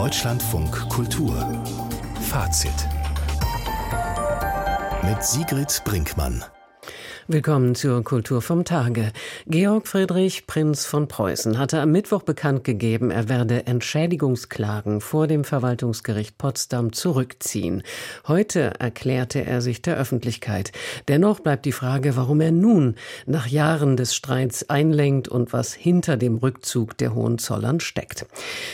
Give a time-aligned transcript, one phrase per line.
[0.00, 1.34] Deutschlandfunk Kultur.
[2.30, 2.72] Fazit.
[5.02, 6.42] Mit Sigrid Brinkmann
[7.32, 9.12] Willkommen zur Kultur vom Tage.
[9.46, 15.44] Georg Friedrich Prinz von Preußen hatte am Mittwoch bekannt gegeben, er werde Entschädigungsklagen vor dem
[15.44, 17.84] Verwaltungsgericht Potsdam zurückziehen.
[18.26, 20.72] Heute erklärte er sich der Öffentlichkeit.
[21.06, 22.96] Dennoch bleibt die Frage, warum er nun
[23.26, 28.26] nach Jahren des Streits einlenkt und was hinter dem Rückzug der Hohenzollern steckt.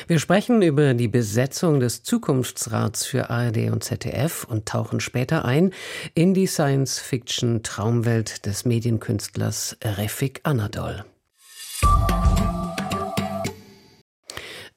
[0.07, 5.75] Wir sprechen über die Besetzung des Zukunftsrats für ARD und ZDF und tauchen später ein
[6.15, 11.05] in die Science-Fiction-Traumwelt des Medienkünstlers Refik Anadol.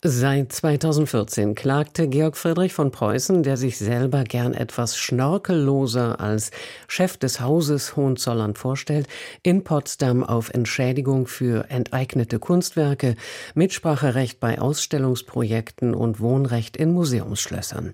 [0.02, 6.52] Seit 2014 klagte Georg Friedrich von Preußen, der sich selber gern etwas schnörkelloser als
[6.88, 9.09] Chef des Hauses Hohenzollern vorstellt,
[9.44, 13.17] in Potsdam auf Entschädigung für enteignete Kunstwerke,
[13.55, 17.94] Mitspracherecht bei Ausstellungsprojekten und Wohnrecht in Museumsschlössern.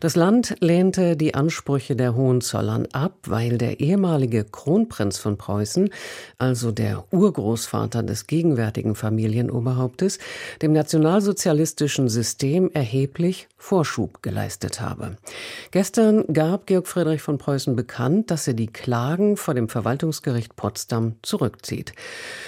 [0.00, 5.88] Das Land lehnte die Ansprüche der Hohenzollern ab, weil der ehemalige Kronprinz von Preußen,
[6.36, 10.18] also der Urgroßvater des gegenwärtigen Familienoberhauptes,
[10.60, 15.16] dem Nationalsozialismus sozialistischen System erheblich Vorschub geleistet habe.
[15.70, 21.14] Gestern gab Georg Friedrich von Preußen bekannt, dass er die Klagen vor dem Verwaltungsgericht Potsdam
[21.22, 21.92] zurückzieht.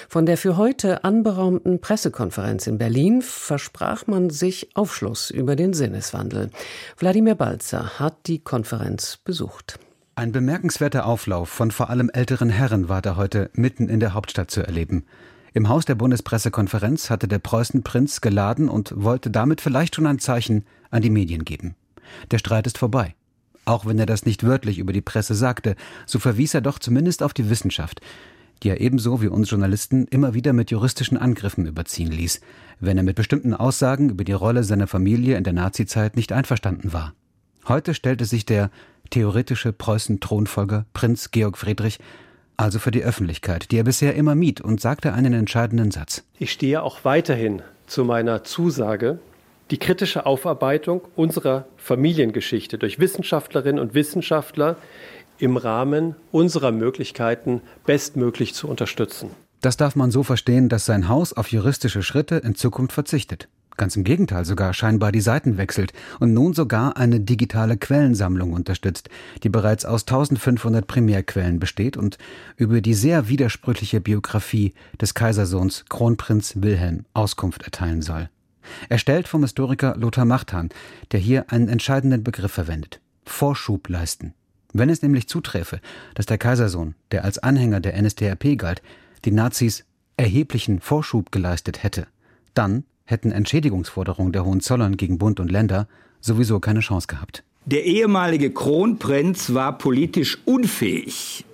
[0.08, 6.50] Von der für heute anberaumten Pressekonferenz in Berlin versprach man sich Aufschluss über den Sinneswandel.
[6.96, 9.78] Wladimir Balzer hat die Konferenz besucht.
[10.16, 14.50] Ein bemerkenswerter Auflauf von vor allem älteren Herren war da heute mitten in der Hauptstadt
[14.50, 15.04] zu erleben.
[15.54, 20.64] Im Haus der Bundespressekonferenz hatte der Preußenprinz geladen und wollte damit vielleicht schon ein Zeichen
[20.90, 21.74] an die Medien geben.
[22.30, 23.14] Der Streit ist vorbei.
[23.64, 27.22] Auch wenn er das nicht wörtlich über die Presse sagte, so verwies er doch zumindest
[27.22, 28.00] auf die Wissenschaft,
[28.62, 32.40] die er ebenso wie uns Journalisten immer wieder mit juristischen Angriffen überziehen ließ,
[32.80, 36.92] wenn er mit bestimmten Aussagen über die Rolle seiner Familie in der Nazizeit nicht einverstanden
[36.92, 37.12] war.
[37.66, 38.70] Heute stellte sich der
[39.10, 41.98] theoretische Preußen-Thronfolger Prinz Georg Friedrich
[42.58, 46.24] also für die Öffentlichkeit, die er bisher immer mied, und sagte einen entscheidenden Satz.
[46.38, 49.18] Ich stehe auch weiterhin zu meiner Zusage,
[49.70, 54.76] die kritische Aufarbeitung unserer Familiengeschichte durch Wissenschaftlerinnen und Wissenschaftler
[55.38, 59.30] im Rahmen unserer Möglichkeiten bestmöglich zu unterstützen.
[59.60, 63.48] Das darf man so verstehen, dass sein Haus auf juristische Schritte in Zukunft verzichtet.
[63.78, 69.08] Ganz im Gegenteil sogar scheinbar die Seiten wechselt und nun sogar eine digitale Quellensammlung unterstützt,
[69.44, 72.18] die bereits aus 1500 Primärquellen besteht und
[72.56, 78.28] über die sehr widersprüchliche Biografie des Kaisersohns Kronprinz Wilhelm Auskunft erteilen soll.
[78.88, 80.70] Erstellt vom Historiker Lothar Machtan,
[81.12, 83.00] der hier einen entscheidenden Begriff verwendet.
[83.24, 84.34] Vorschub leisten.
[84.72, 85.80] Wenn es nämlich zuträfe,
[86.14, 88.82] dass der Kaisersohn, der als Anhänger der NSDAP galt,
[89.24, 89.84] die Nazis
[90.16, 92.08] erheblichen Vorschub geleistet hätte,
[92.54, 95.88] dann hätten Entschädigungsforderungen der Hohenzollern gegen Bund und Länder
[96.20, 97.42] sowieso keine Chance gehabt.
[97.64, 101.44] Der ehemalige Kronprinz war politisch unfähig,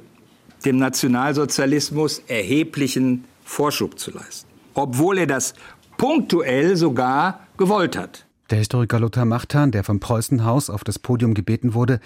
[0.64, 5.54] dem Nationalsozialismus erheblichen Vorschub zu leisten, obwohl er das
[5.96, 8.26] punktuell sogar gewollt hat.
[8.50, 12.00] Der Historiker Lothar Machtan, der vom Preußenhaus auf das Podium gebeten wurde,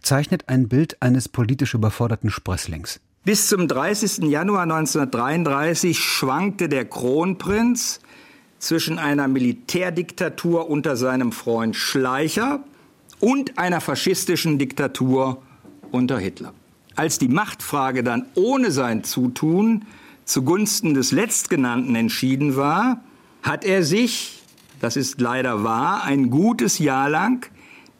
[0.00, 3.00] zeichnet ein Bild eines politisch überforderten Sprösslings.
[3.24, 4.24] Bis zum 30.
[4.24, 8.00] Januar 1933 schwankte der Kronprinz
[8.58, 12.64] zwischen einer Militärdiktatur unter seinem Freund Schleicher
[13.20, 15.42] und einer faschistischen Diktatur
[15.90, 16.52] unter Hitler.
[16.96, 19.84] Als die Machtfrage dann ohne sein Zutun
[20.24, 23.02] zugunsten des Letztgenannten entschieden war,
[23.42, 24.42] hat er sich,
[24.80, 27.46] das ist leider wahr, ein gutes Jahr lang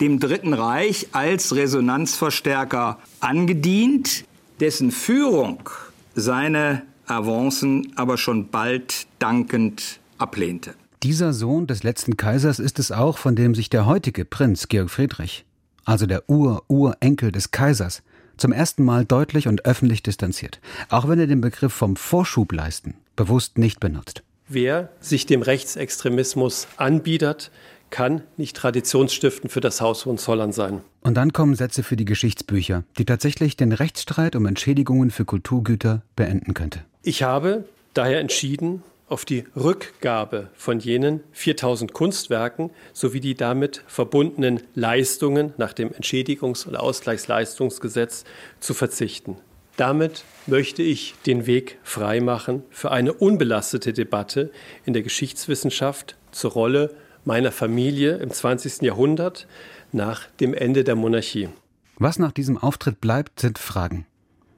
[0.00, 4.24] dem Dritten Reich als Resonanzverstärker angedient,
[4.60, 5.68] dessen Führung
[6.14, 10.74] seine Avancen aber schon bald dankend ablehnte.
[11.02, 14.90] Dieser Sohn des letzten Kaisers ist es auch, von dem sich der heutige Prinz Georg
[14.90, 15.44] Friedrich,
[15.84, 18.02] also der Ur-Urenkel des Kaisers,
[18.36, 22.94] zum ersten Mal deutlich und öffentlich distanziert, auch wenn er den Begriff vom Vorschub leisten
[23.16, 24.22] bewusst nicht benutzt.
[24.48, 27.50] Wer sich dem Rechtsextremismus anbietet,
[27.90, 30.80] kann nicht traditionsstiftend für das Haus Hohenzollern sein.
[31.02, 36.02] Und dann kommen Sätze für die Geschichtsbücher, die tatsächlich den Rechtsstreit um Entschädigungen für Kulturgüter
[36.16, 36.80] beenden könnte.
[37.02, 44.62] Ich habe daher entschieden, auf die Rückgabe von jenen 4000 Kunstwerken sowie die damit verbundenen
[44.74, 48.24] Leistungen nach dem Entschädigungs- und Ausgleichsleistungsgesetz
[48.60, 49.36] zu verzichten.
[49.76, 54.50] Damit möchte ich den Weg freimachen für eine unbelastete Debatte
[54.84, 58.82] in der Geschichtswissenschaft zur Rolle meiner Familie im 20.
[58.82, 59.46] Jahrhundert
[59.92, 61.48] nach dem Ende der Monarchie.
[61.96, 64.06] Was nach diesem Auftritt bleibt, sind Fragen.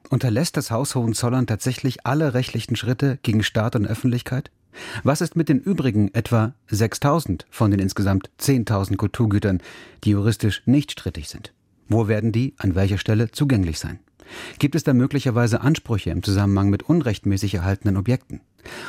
[0.09, 4.51] Unterlässt das Haus Hohenzollern tatsächlich alle rechtlichen Schritte gegen Staat und Öffentlichkeit?
[5.03, 9.61] Was ist mit den übrigen etwa 6000 von den insgesamt 10.000 Kulturgütern,
[10.03, 11.53] die juristisch nicht strittig sind?
[11.89, 13.99] Wo werden die an welcher Stelle zugänglich sein?
[14.59, 18.41] Gibt es da möglicherweise Ansprüche im Zusammenhang mit unrechtmäßig erhaltenen Objekten?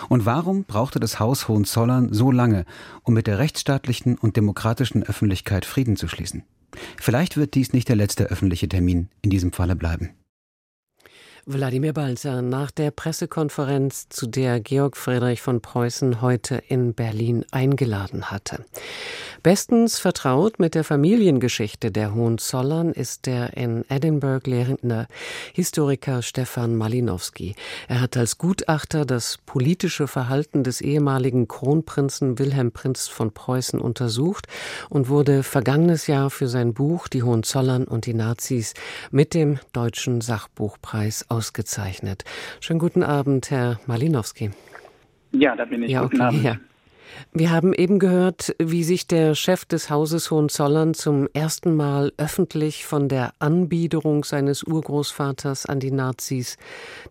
[0.08, 2.64] Und warum brauchte das Haus Hohenzollern so lange,
[3.02, 6.42] um mit der rechtsstaatlichen und demokratischen Öffentlichkeit Frieden zu schließen?
[7.00, 10.10] Vielleicht wird dies nicht der letzte öffentliche Termin in diesem Falle bleiben.
[11.46, 18.31] Wladimir Balzer nach der Pressekonferenz, zu der Georg Friedrich von Preußen heute in Berlin eingeladen
[18.31, 18.64] hatte.
[19.43, 25.06] Bestens vertraut mit der Familiengeschichte der Hohenzollern ist der in Edinburgh lehrende
[25.55, 27.55] Historiker Stefan Malinowski.
[27.87, 34.49] Er hat als Gutachter das politische Verhalten des ehemaligen Kronprinzen Wilhelm Prinz von Preußen untersucht
[34.90, 38.75] und wurde vergangenes Jahr für sein Buch Die Hohenzollern und die Nazis
[39.12, 42.25] mit dem Deutschen Sachbuchpreis ausgezeichnet.
[42.58, 44.50] Schönen guten Abend, Herr Malinowski.
[45.31, 45.93] Ja, da bin ich.
[45.93, 46.43] Ja, guten Abend.
[46.43, 46.56] Ja.
[47.32, 52.87] Wir haben eben gehört, wie sich der Chef des Hauses Hohenzollern zum ersten Mal öffentlich
[52.87, 56.56] von der Anbiederung seines Urgroßvaters an die Nazis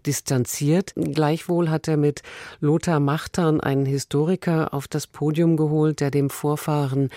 [0.06, 0.94] distanziert.
[0.96, 2.22] Gleichwohl hat er mit
[2.60, 7.10] Lothar Machtern einen Historiker auf das Podium geholt, der dem Vorfahren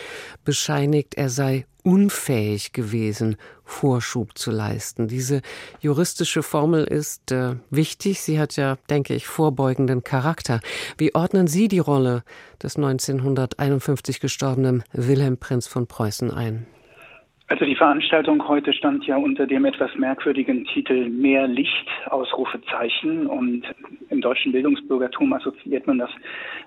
[0.44, 5.09] bescheinigt, er sei unfähig gewesen, Vorschub zu leisten.
[5.09, 5.43] Diese
[5.81, 8.21] juristische Formel ist äh, wichtig.
[8.21, 10.61] Sie hat ja, denke ich, vorbeugenden Charakter.
[10.99, 12.23] Wie ordnen Sie die Rolle
[12.62, 16.67] des 1951 gestorbenen Wilhelm Prinz von Preußen ein?
[17.50, 23.26] Also die Veranstaltung heute stand ja unter dem etwas merkwürdigen Titel Mehr Licht, Ausrufezeichen.
[23.26, 23.65] Und
[24.20, 26.11] im deutschen Bildungsbürgertum assoziiert man das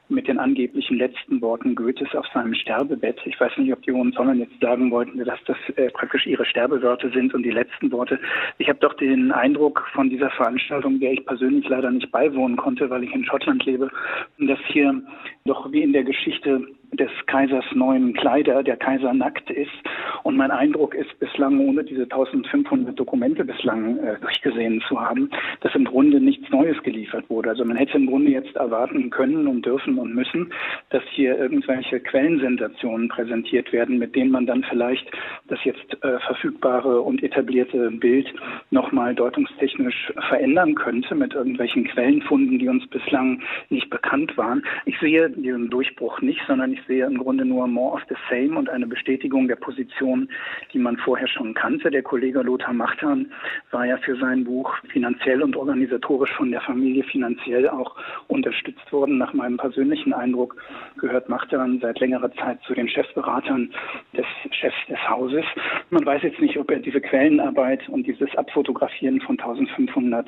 [0.09, 3.19] mit den angeblichen letzten Worten Goethes auf seinem Sterbebett.
[3.25, 7.11] Ich weiß nicht, ob die Hohenzollern jetzt sagen wollten, dass das äh, praktisch ihre Sterbewörter
[7.11, 8.19] sind und die letzten Worte.
[8.57, 12.89] Ich habe doch den Eindruck von dieser Veranstaltung, der ich persönlich leider nicht beiwohnen konnte,
[12.89, 13.91] weil ich in Schottland lebe,
[14.39, 14.99] dass hier
[15.45, 19.71] doch wie in der Geschichte des Kaisers neuen Kleider, der Kaiser nackt ist.
[20.23, 25.29] Und mein Eindruck ist bislang, ohne diese 1500 Dokumente bislang äh, durchgesehen zu haben,
[25.61, 27.49] dass im Grunde nichts Neues geliefert wurde.
[27.49, 30.51] Also man hätte im Grunde jetzt erwarten können und dürfen und müssen,
[30.89, 35.09] dass hier irgendwelche Quellensensationen präsentiert werden, mit denen man dann vielleicht
[35.47, 38.33] das jetzt äh, verfügbare und etablierte Bild
[38.71, 44.63] nochmal deutungstechnisch verändern könnte mit irgendwelchen Quellenfunden, die uns bislang nicht bekannt waren.
[44.85, 48.57] Ich sehe diesen Durchbruch nicht, sondern ich sehe im Grunde nur more of the same
[48.57, 50.29] und eine Bestätigung der Position,
[50.71, 51.89] die man vorher schon kannte.
[51.91, 53.31] Der Kollege Lothar Machtern
[53.71, 57.95] war ja für sein Buch finanziell und organisatorisch von der Familie finanziell auch
[58.27, 59.17] unterstützt worden.
[59.17, 60.55] Nach meinem persönlichen Eindruck
[60.99, 63.71] gehört Machtern seit längerer Zeit zu den Chefberatern
[64.15, 65.45] des Chefs des Hauses.
[65.89, 70.27] Man weiß jetzt nicht, ob er diese Quellenarbeit und dieses Abfotografieren von 1500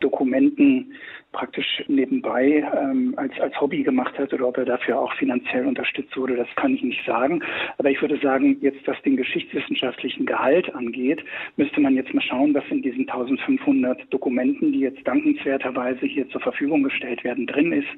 [0.00, 0.94] Dokumenten
[1.32, 6.16] praktisch nebenbei ähm, als, als Hobby gemacht hat oder ob er dafür auch finanziell unterstützt
[6.16, 7.42] wurde, das kann ich nicht sagen.
[7.78, 11.22] Aber ich würde sagen, jetzt was den geschichtswissenschaftlichen Gehalt angeht,
[11.56, 16.40] müsste man jetzt mal schauen, was in diesen 1500 Dokumenten, die jetzt dankenswerterweise hier zur
[16.40, 17.88] Verfügung gestellt werden, drin ist.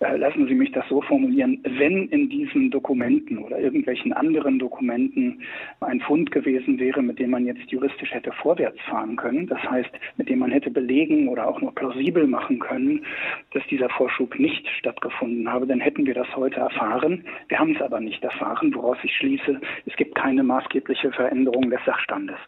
[0.00, 1.60] Äh, lassen Sie mich das so formulieren.
[1.64, 5.42] Wenn in diesen Dokumenten oder irgendwelchen anderen Dokumenten
[5.80, 9.90] ein Fund gewesen wäre, mit dem man jetzt juristisch hätte vorwärts fahren können, das heißt,
[10.18, 13.04] mit dem man hätte belegen oder auch nur plausibel machen können,
[13.52, 17.24] dass dieser Vorschub nicht stattgefunden habe, dann hätten wir das heute erfahren.
[17.48, 21.80] Wir haben es aber nicht erfahren, woraus ich schließe, es gibt keine maßgebliche Veränderung des
[21.84, 22.38] Sachstandes.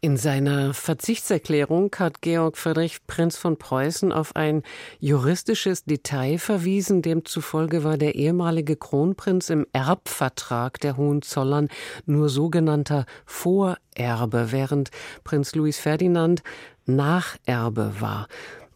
[0.00, 4.62] In seiner Verzichtserklärung hat Georg Friedrich Prinz von Preußen auf ein
[5.00, 11.68] juristisches Detail verwiesen, demzufolge war der ehemalige Kronprinz im Erbvertrag der Hohenzollern
[12.04, 14.90] nur sogenannter Vorerbe, während
[15.24, 16.42] Prinz Louis Ferdinand
[16.86, 18.28] Nacherbe war.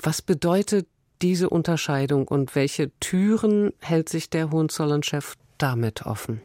[0.02, 0.86] Was bedeutet
[1.20, 6.40] diese Unterscheidung und welche Türen hält sich der Hohenzollern-Chef damit offen?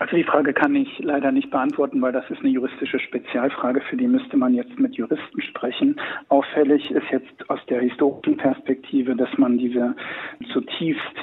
[0.00, 3.96] Also die Frage kann ich leider nicht beantworten, weil das ist eine juristische Spezialfrage, für
[3.96, 6.00] die müsste man jetzt mit Juristen sprechen.
[6.28, 9.94] Auffällig ist jetzt aus der historischen Perspektive, dass man diese
[10.52, 11.14] zutiefst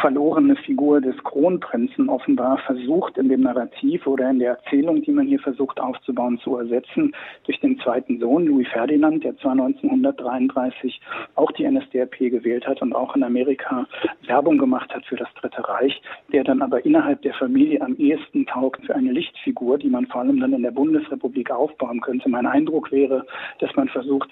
[0.00, 5.26] verlorene Figur des Kronprinzen offenbar versucht in dem Narrativ oder in der Erzählung, die man
[5.26, 11.00] hier versucht aufzubauen, zu ersetzen durch den zweiten Sohn, Louis Ferdinand, der zwar 1933
[11.34, 13.86] auch die NSDAP gewählt hat und auch in Amerika
[14.26, 16.00] Werbung gemacht hat für das Dritte Reich,
[16.32, 20.22] der dann aber innerhalb der Familie am ehesten taugt für eine Lichtfigur, die man vor
[20.22, 22.28] allem dann in der Bundesrepublik aufbauen könnte.
[22.28, 23.26] Mein Eindruck wäre,
[23.58, 24.30] dass man versucht,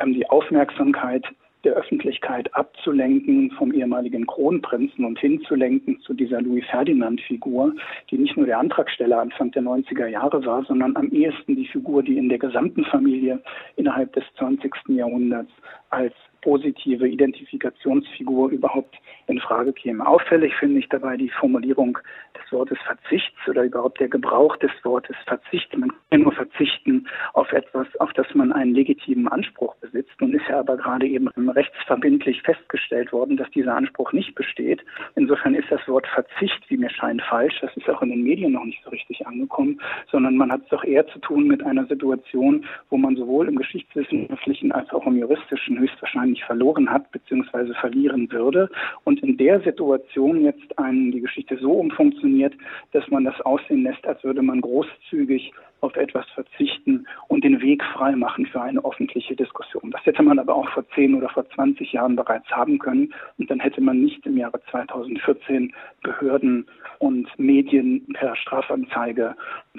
[0.00, 1.24] ähm, die Aufmerksamkeit
[1.64, 7.74] der Öffentlichkeit abzulenken vom ehemaligen Kronprinzen und hinzulenken zu dieser Louis Ferdinand-Figur,
[8.10, 12.02] die nicht nur der Antragsteller Anfang der 90er Jahre war, sondern am ehesten die Figur,
[12.02, 13.40] die in der gesamten Familie
[13.76, 14.72] innerhalb des 20.
[14.88, 15.52] Jahrhunderts
[15.90, 18.96] als positive Identifikationsfigur überhaupt
[19.28, 20.06] in Frage käme.
[20.06, 21.98] Auffällig finde ich dabei die Formulierung
[22.36, 25.76] des Wortes Verzichts oder überhaupt der Gebrauch des Wortes Verzicht.
[25.76, 30.12] Man kann nur verzichten auf etwas, auf das man einen legitimen Anspruch besitzt.
[30.20, 34.84] Nun ist ja aber gerade eben rechtsverbindlich festgestellt worden, dass dieser Anspruch nicht besteht.
[35.14, 37.58] Insofern ist das Wort Verzicht, wie mir scheint, falsch.
[37.60, 39.80] Das ist auch in den Medien noch nicht so richtig angekommen,
[40.10, 43.56] sondern man hat es doch eher zu tun mit einer Situation, wo man sowohl im
[43.56, 47.74] geschichtswissenschaftlichen als auch im juristischen höchstwahrscheinlich verloren hat bzw.
[47.74, 48.70] verlieren würde.
[49.04, 52.54] Und in der Situation jetzt einen, die Geschichte so umfunktioniert,
[52.92, 57.82] dass man das aussehen lässt, als würde man großzügig auf etwas verzichten und den Weg
[57.92, 59.90] frei machen für eine öffentliche Diskussion.
[59.90, 63.12] Das hätte man aber auch vor 10 oder vor 20 Jahren bereits haben können.
[63.36, 66.66] Und dann hätte man nicht im Jahre 2014 Behörden
[67.00, 69.34] und Medien per Strafanzeige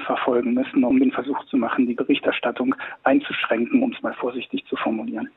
[0.06, 4.76] verfolgen müssen, um den Versuch zu machen, die Berichterstattung einzuschränken, um es mal vorsichtig zu
[4.76, 5.30] formulieren.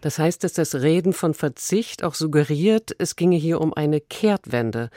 [0.00, 4.88] Das heißt, dass das Reden von Verzicht auch suggeriert, es ginge hier um eine Kehrtwende.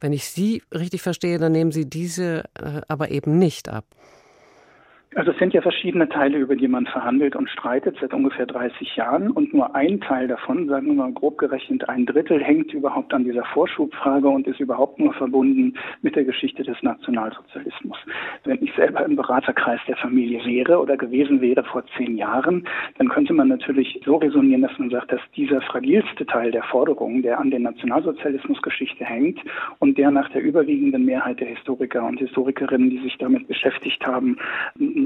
[0.00, 3.84] Wenn ich Sie richtig verstehe, dann nehmen Sie diese äh, aber eben nicht ab.
[5.16, 8.96] Also es sind ja verschiedene Teile, über die man verhandelt und streitet seit ungefähr 30
[8.96, 13.14] Jahren und nur ein Teil davon, sagen wir mal grob gerechnet ein Drittel, hängt überhaupt
[13.14, 17.96] an dieser Vorschubfrage und ist überhaupt nur verbunden mit der Geschichte des Nationalsozialismus.
[18.44, 22.68] Wenn ich selber im Beraterkreis der Familie wäre oder gewesen wäre vor zehn Jahren,
[22.98, 27.22] dann könnte man natürlich so resonieren, dass man sagt, dass dieser fragilste Teil der Forderungen,
[27.22, 29.40] der an der Nationalsozialismusgeschichte hängt
[29.78, 34.36] und der nach der überwiegenden Mehrheit der Historiker und Historikerinnen, die sich damit beschäftigt haben,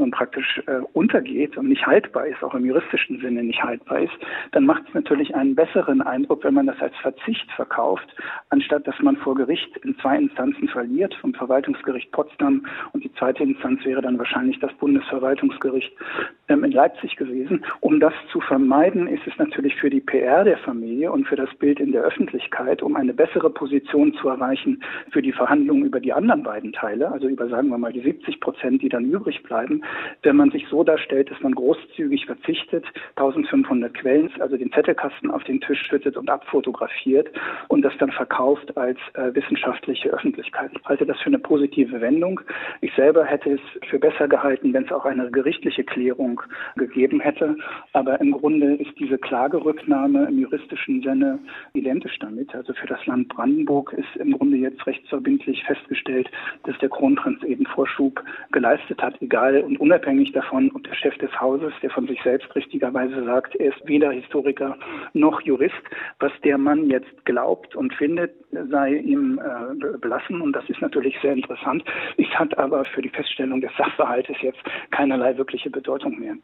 [0.00, 4.12] nun praktisch äh, untergeht und nicht haltbar ist, auch im juristischen Sinne nicht haltbar ist,
[4.52, 8.08] dann macht es natürlich einen besseren Eindruck, wenn man das als Verzicht verkauft,
[8.48, 13.42] anstatt dass man vor Gericht in zwei Instanzen verliert, vom Verwaltungsgericht Potsdam und die zweite
[13.42, 15.92] Instanz wäre dann wahrscheinlich das Bundesverwaltungsgericht
[16.48, 17.64] ähm, in Leipzig gewesen.
[17.80, 21.54] Um das zu vermeiden, ist es natürlich für die PR der Familie und für das
[21.56, 26.12] Bild in der Öffentlichkeit, um eine bessere Position zu erreichen für die Verhandlungen über die
[26.12, 29.79] anderen beiden Teile, also über sagen wir mal die 70 Prozent, die dann übrig bleiben,
[30.22, 32.84] wenn man sich so darstellt, dass man großzügig verzichtet,
[33.16, 37.28] 1500 Quellen, also den Zettelkasten auf den Tisch schüttet und abfotografiert
[37.68, 40.70] und das dann verkauft als äh, wissenschaftliche Öffentlichkeit.
[40.78, 42.40] Ich halte das für eine positive Wendung.
[42.80, 46.42] Ich selber hätte es für besser gehalten, wenn es auch eine gerichtliche Klärung
[46.76, 47.56] gegeben hätte.
[47.92, 51.38] Aber im Grunde ist diese Klagerücknahme im juristischen Sinne
[51.74, 52.54] identisch damit.
[52.54, 56.30] Also für das Land Brandenburg ist im Grunde jetzt rechtsverbindlich festgestellt,
[56.64, 58.22] dass der Kronprinz eben Vorschub
[58.52, 62.52] geleistet hat, egal und unabhängig davon, ob der Chef des Hauses, der von sich selbst
[62.56, 64.76] richtigerweise sagt, er ist weder Historiker
[65.12, 65.80] noch Jurist,
[66.18, 70.40] was der Mann jetzt glaubt und findet, sei ihm äh, belassen.
[70.40, 71.84] Und das ist natürlich sehr interessant.
[72.16, 74.58] Es hat aber für die Feststellung des Sachverhaltes jetzt
[74.90, 76.34] keinerlei wirkliche Bedeutung mehr.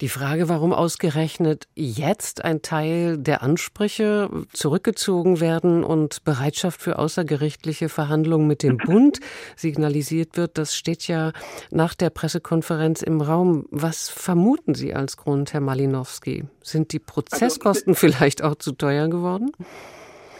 [0.00, 7.88] Die Frage, warum ausgerechnet jetzt ein Teil der Ansprüche zurückgezogen werden und Bereitschaft für außergerichtliche
[7.88, 9.20] Verhandlungen mit dem Bund
[9.56, 11.32] signalisiert wird, das steht ja
[11.70, 13.66] nach der Pressekonferenz im Raum.
[13.70, 16.44] Was vermuten Sie als Grund, Herr Malinowski?
[16.62, 19.52] Sind die Prozesskosten also, vielleicht auch zu teuer geworden?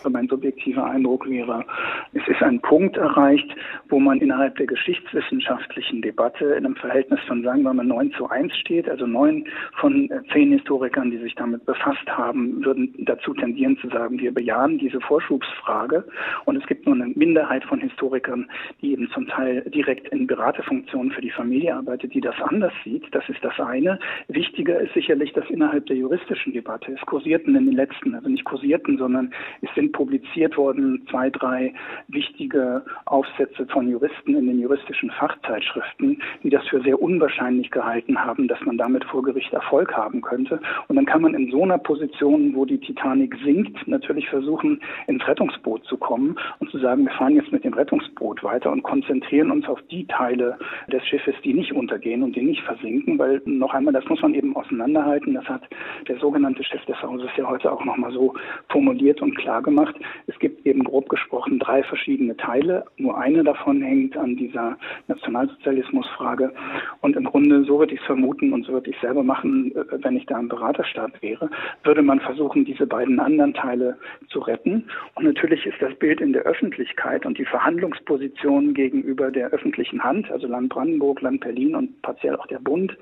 [0.09, 1.65] Mein subjektiver Eindruck wäre,
[2.13, 3.49] es ist ein Punkt erreicht,
[3.89, 8.29] wo man innerhalb der geschichtswissenschaftlichen Debatte in einem Verhältnis von, sagen wir mal, 9 zu
[8.29, 8.89] 1 steht.
[8.89, 9.45] Also neun
[9.81, 14.33] von äh, zehn Historikern, die sich damit befasst haben, würden dazu tendieren zu sagen, wir
[14.33, 16.05] bejahen diese Vorschubsfrage.
[16.45, 18.49] Und es gibt nur eine Minderheit von Historikern,
[18.81, 23.07] die eben zum Teil direkt in Beraterfunktionen für die Familie arbeitet, die das anders sieht.
[23.13, 23.99] Das ist das eine.
[24.29, 28.45] Wichtiger ist sicherlich, dass innerhalb der juristischen Debatte, es kursierten in den letzten, also nicht
[28.45, 31.75] kursierten, sondern es sind publiziert worden, zwei, drei
[32.09, 38.49] wichtige Aufsätze von Juristen in den juristischen Fachzeitschriften, die das für sehr unwahrscheinlich gehalten haben,
[38.49, 40.61] dass man damit vor Gericht Erfolg haben könnte.
[40.89, 45.27] Und dann kann man in so einer Position, wo die Titanic sinkt, natürlich versuchen, ins
[45.27, 49.51] Rettungsboot zu kommen und zu sagen, wir fahren jetzt mit dem Rettungsboot weiter und konzentrieren
[49.51, 50.59] uns auf die Teile
[50.93, 54.35] des Schiffes, die nicht untergehen und die nicht versinken, weil noch einmal, das muss man
[54.35, 55.35] eben auseinanderhalten.
[55.35, 55.63] Das hat
[56.07, 58.35] der sogenannte Chef des Hauses ja heute auch nochmal so
[58.69, 59.97] formuliert und klar gemacht gemacht.
[60.27, 62.85] Es gibt eben grob gesprochen drei verschiedene Teile.
[62.97, 66.53] Nur eine davon hängt an dieser Nationalsozialismusfrage.
[67.01, 69.75] Und im Grunde, so würde ich es vermuten und so würde ich es selber machen,
[69.75, 71.51] äh, wenn ich da im Beraterstaat wäre,
[71.85, 73.97] würde man versuchen, diese beiden anderen Teile
[74.29, 74.85] zu retten.
[75.15, 80.31] Und natürlich ist das Bild in der Öffentlichkeit und die Verhandlungsposition gegenüber der öffentlichen Hand,
[80.31, 82.97] also Land Brandenburg, Land Berlin und partiell auch der Bund,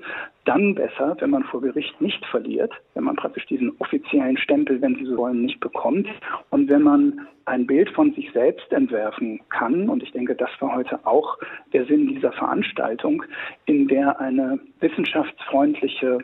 [0.47, 4.95] dann besser, wenn man vor Gericht nicht verliert, wenn man praktisch diesen offiziellen Stempel, wenn
[4.95, 6.07] Sie so wollen, nicht bekommt
[6.49, 10.75] und wenn man ein Bild von sich selbst entwerfen kann, und ich denke, das war
[10.75, 11.37] heute auch
[11.73, 13.23] der Sinn dieser Veranstaltung,
[13.65, 16.19] in der eine wissenschaftsfreundliche,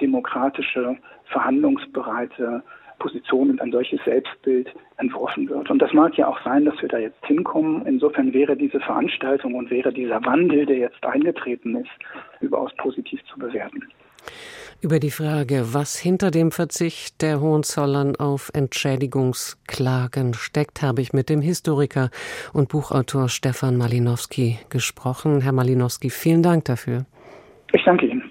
[0.00, 2.62] demokratische, verhandlungsbereite
[2.98, 5.70] Position und ein solches Selbstbild entworfen wird.
[5.70, 7.84] Und das mag ja auch sein, dass wir da jetzt hinkommen.
[7.86, 11.90] Insofern wäre diese Veranstaltung und wäre dieser Wandel, der jetzt eingetreten ist,
[12.40, 13.82] überaus positiv zu bewerten.
[14.82, 21.30] Über die Frage, was hinter dem Verzicht der Hohenzollern auf Entschädigungsklagen steckt, habe ich mit
[21.30, 22.10] dem Historiker
[22.52, 25.40] und Buchautor Stefan Malinowski gesprochen.
[25.40, 27.06] Herr Malinowski, vielen Dank dafür.
[27.72, 28.25] Ich danke Ihnen.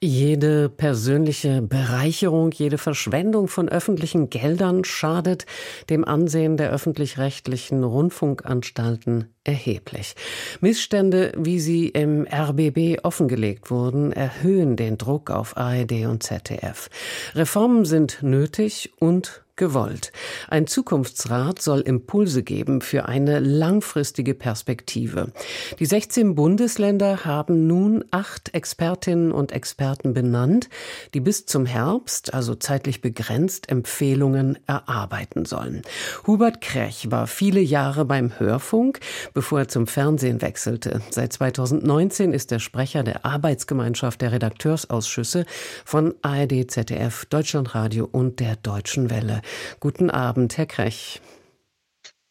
[0.00, 5.44] Jede persönliche Bereicherung, jede Verschwendung von öffentlichen Geldern schadet
[5.90, 10.14] dem Ansehen der öffentlich-rechtlichen Rundfunkanstalten erheblich.
[10.60, 16.90] Missstände, wie sie im RBB offengelegt wurden, erhöhen den Druck auf ARD und ZDF.
[17.34, 20.12] Reformen sind nötig und gewollt.
[20.48, 25.32] Ein Zukunftsrat soll Impulse geben für eine langfristige Perspektive.
[25.78, 30.70] Die 16 Bundesländer haben nun acht Expertinnen und Experten benannt,
[31.12, 35.82] die bis zum Herbst, also zeitlich begrenzt, Empfehlungen erarbeiten sollen.
[36.26, 39.00] Hubert Krech war viele Jahre beim Hörfunk,
[39.34, 41.02] bevor er zum Fernsehen wechselte.
[41.10, 45.44] Seit 2019 ist er Sprecher der Arbeitsgemeinschaft der Redakteursausschüsse
[45.84, 49.42] von ARD, ZDF, Deutschlandradio und der Deutschen Welle.
[49.80, 51.20] Guten Abend, Herr Krech.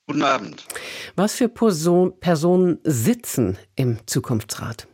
[0.08, 0.66] Guten Abend.
[1.16, 4.88] Was für Personen sitzen im Zukunftsrat?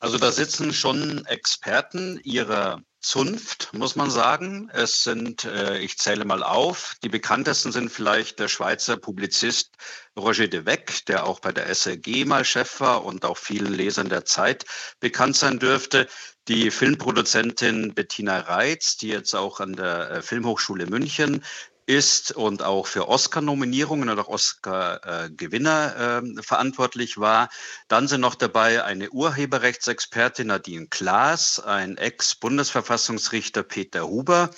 [0.00, 4.70] Also da sitzen schon Experten ihrer Zunft, muss man sagen.
[4.72, 9.76] Es sind, äh, ich zähle mal auf, die bekanntesten sind vielleicht der Schweizer Publizist
[10.18, 14.08] Roger de Weck, der auch bei der SRG mal Chef war und auch vielen Lesern
[14.08, 14.64] der Zeit
[14.98, 16.08] bekannt sein dürfte.
[16.48, 21.44] Die Filmproduzentin Bettina Reitz, die jetzt auch an der äh, Filmhochschule München
[21.88, 27.48] ist und auch für Oscar-Nominierungen oder Oscar-Gewinner äh, verantwortlich war.
[27.88, 34.50] Dann sind noch dabei eine Urheberrechtsexpertin Nadine Klaas, ein Ex-Bundesverfassungsrichter Peter Huber,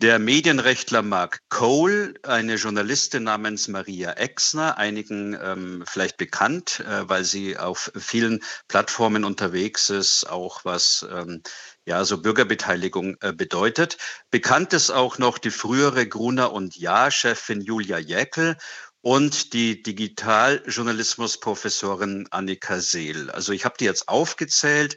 [0.00, 7.24] der Medienrechtler Mark Cole, eine Journalistin namens Maria Exner, einigen ähm, vielleicht bekannt, äh, weil
[7.24, 11.42] sie auf vielen Plattformen unterwegs ist, auch was ähm,
[11.86, 13.96] ja, so Bürgerbeteiligung äh, bedeutet.
[14.30, 18.56] Bekannt ist auch noch die frühere Gruner und Jahr-Chefin Julia Jäckel
[19.02, 23.30] und die Digitaljournalismus-Professorin Annika Seel.
[23.30, 24.96] Also ich habe die jetzt aufgezählt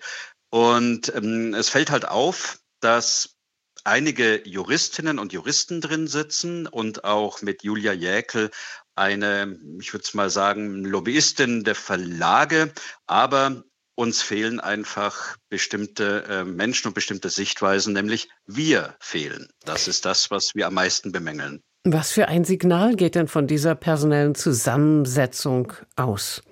[0.50, 3.36] und ähm, es fällt halt auf, dass
[3.84, 8.50] einige Juristinnen und Juristen drin sitzen und auch mit Julia Jäkel
[8.96, 12.74] eine, ich würde es mal sagen, Lobbyistin der Verlage,
[13.06, 13.64] aber
[13.98, 19.50] uns fehlen einfach bestimmte äh, Menschen und bestimmte Sichtweisen, nämlich wir fehlen.
[19.66, 21.62] Das ist das, was wir am meisten bemängeln.
[21.84, 26.44] Was für ein Signal geht denn von dieser personellen Zusammensetzung aus?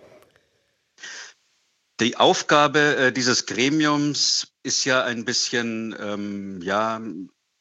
[2.00, 7.00] Die Aufgabe äh, dieses Gremiums ist ja ein bisschen, ähm, ja,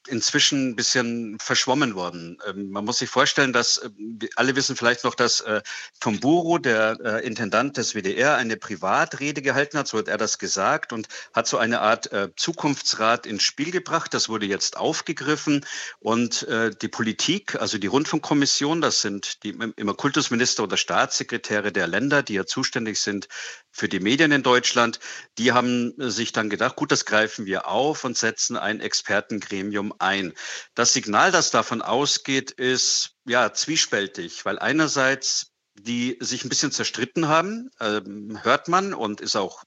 [0.09, 2.39] inzwischen ein bisschen verschwommen worden.
[2.47, 3.91] Ähm, man muss sich vorstellen, dass äh,
[4.37, 5.63] alle wissen vielleicht noch, dass äh,
[6.01, 10.93] Tomburo, der äh, Intendant des WDR, eine Privatrede gehalten hat, so hat er das gesagt
[10.93, 14.15] und hat so eine Art äh, Zukunftsrat ins Spiel gebracht.
[14.15, 15.65] Das wurde jetzt aufgegriffen
[16.01, 21.87] und äh, die Politik, also die Rundfunkkommission, das sind die immer Kultusminister oder Staatssekretäre der
[21.87, 23.29] Länder, die ja zuständig sind
[23.75, 25.01] für die Medien in Deutschland,
[25.37, 30.33] die haben sich dann gedacht, gut, das greifen wir auf und setzen ein Expertengremium ein.
[30.75, 37.27] Das Signal, das davon ausgeht, ist ja zwiespältig, weil einerseits die sich ein bisschen zerstritten
[37.27, 39.65] haben, ähm, hört man und ist auch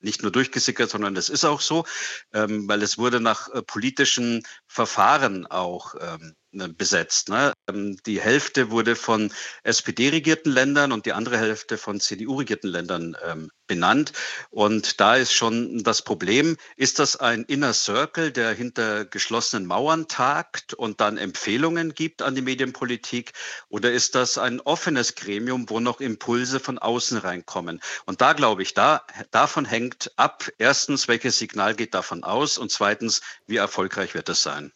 [0.00, 1.84] nicht nur durchgesickert, sondern das ist auch so,
[2.32, 7.28] ähm, weil es wurde nach äh, politischen Verfahren auch ähm, besetzt.
[7.28, 7.52] Ne?
[7.68, 9.32] Ähm, die Hälfte wurde von
[9.64, 14.12] SPD-regierten Ländern und die andere Hälfte von CDU-regierten Ländern ähm, benannt.
[14.50, 20.08] Und da ist schon das Problem, ist das ein Inner Circle, der hinter geschlossenen Mauern
[20.08, 23.32] tagt und dann Empfehlungen gibt an die Medienpolitik?
[23.70, 27.80] Oder ist das ein offenes Gremium, wo noch Impulse von außen reinkommen?
[28.04, 32.58] Und da glaube ich, da, davon hängt ab, erstens, welches Signal geht davon aus?
[32.58, 34.72] Und zweitens, wie erfolgreich wird es sein?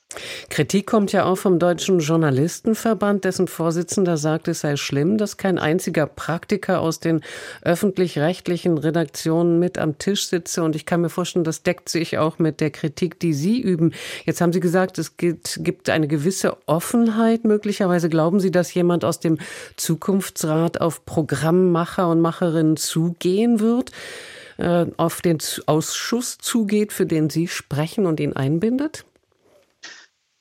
[0.49, 5.59] Kritik kommt ja auch vom Deutschen Journalistenverband, dessen Vorsitzender sagt, es sei schlimm, dass kein
[5.59, 7.23] einziger Praktiker aus den
[7.63, 10.63] öffentlich-rechtlichen Redaktionen mit am Tisch sitze.
[10.63, 13.95] Und ich kann mir vorstellen, das deckt sich auch mit der Kritik, die Sie üben.
[14.27, 17.43] Jetzt haben Sie gesagt, es gibt, gibt eine gewisse Offenheit.
[17.43, 19.39] Möglicherweise glauben Sie, dass jemand aus dem
[19.75, 23.91] Zukunftsrat auf Programmmacher und Macherinnen zugehen wird,
[24.59, 29.05] äh, auf den Ausschuss zugeht, für den Sie sprechen und ihn einbindet?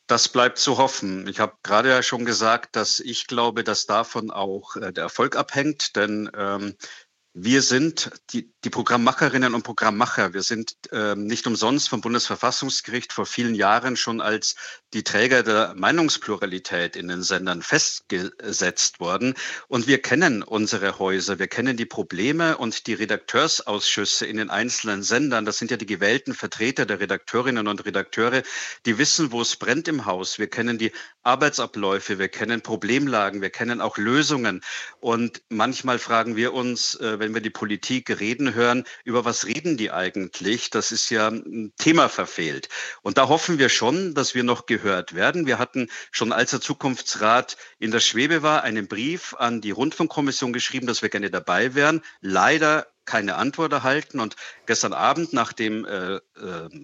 [0.07, 1.27] Das bleibt zu hoffen.
[1.27, 5.35] Ich habe gerade ja schon gesagt, dass ich glaube, dass davon auch äh, der Erfolg
[5.35, 6.75] abhängt, denn ähm,
[7.37, 10.33] wir sind die, die Programmmacherinnen und Programmmacher.
[10.33, 14.55] Wir sind äh, nicht umsonst vom Bundesverfassungsgericht vor vielen Jahren schon als
[14.93, 19.33] die Träger der Meinungspluralität in den Sendern festgesetzt worden.
[19.67, 25.03] Und wir kennen unsere Häuser, wir kennen die Probleme und die Redakteursausschüsse in den einzelnen
[25.03, 25.43] Sendern.
[25.43, 28.43] Das sind ja die gewählten Vertreter der Redakteurinnen und Redakteure,
[28.85, 30.39] die wissen, wo es brennt im Haus.
[30.39, 30.93] Wir kennen die
[31.23, 34.61] Arbeitsabläufe, wir kennen Problemlagen, wir kennen auch Lösungen.
[35.01, 39.77] Und manchmal fragen wir uns, äh, wenn wir die Politik reden hören, über was reden
[39.77, 40.69] die eigentlich?
[40.69, 42.69] Das ist ja ein Thema verfehlt.
[43.01, 45.47] Und da hoffen wir schon, dass wir noch gehört werden.
[45.47, 50.53] Wir hatten schon, als der Zukunftsrat in der Schwebe war, einen Brief an die Rundfunkkommission
[50.53, 52.03] geschrieben, dass wir gerne dabei wären.
[52.21, 54.19] Leider keine Antwort erhalten.
[54.19, 56.21] Und gestern Abend, nachdem äh, äh,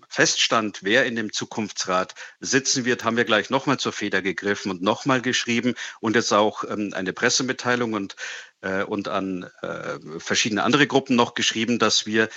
[0.08, 4.82] feststand, wer in dem Zukunftsrat sitzen wird, haben wir gleich nochmal zur Feder gegriffen und
[4.82, 8.16] nochmal geschrieben und jetzt auch ähm, eine Pressemitteilung und,
[8.62, 12.30] äh, und an äh, verschiedene andere Gruppen noch geschrieben, dass wir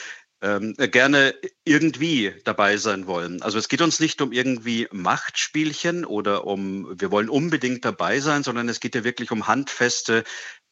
[0.44, 3.40] ähm, gerne irgendwie dabei sein wollen.
[3.40, 8.42] Also es geht uns nicht um irgendwie Machtspielchen oder um, wir wollen unbedingt dabei sein,
[8.42, 10.22] sondern es geht ja wirklich um handfeste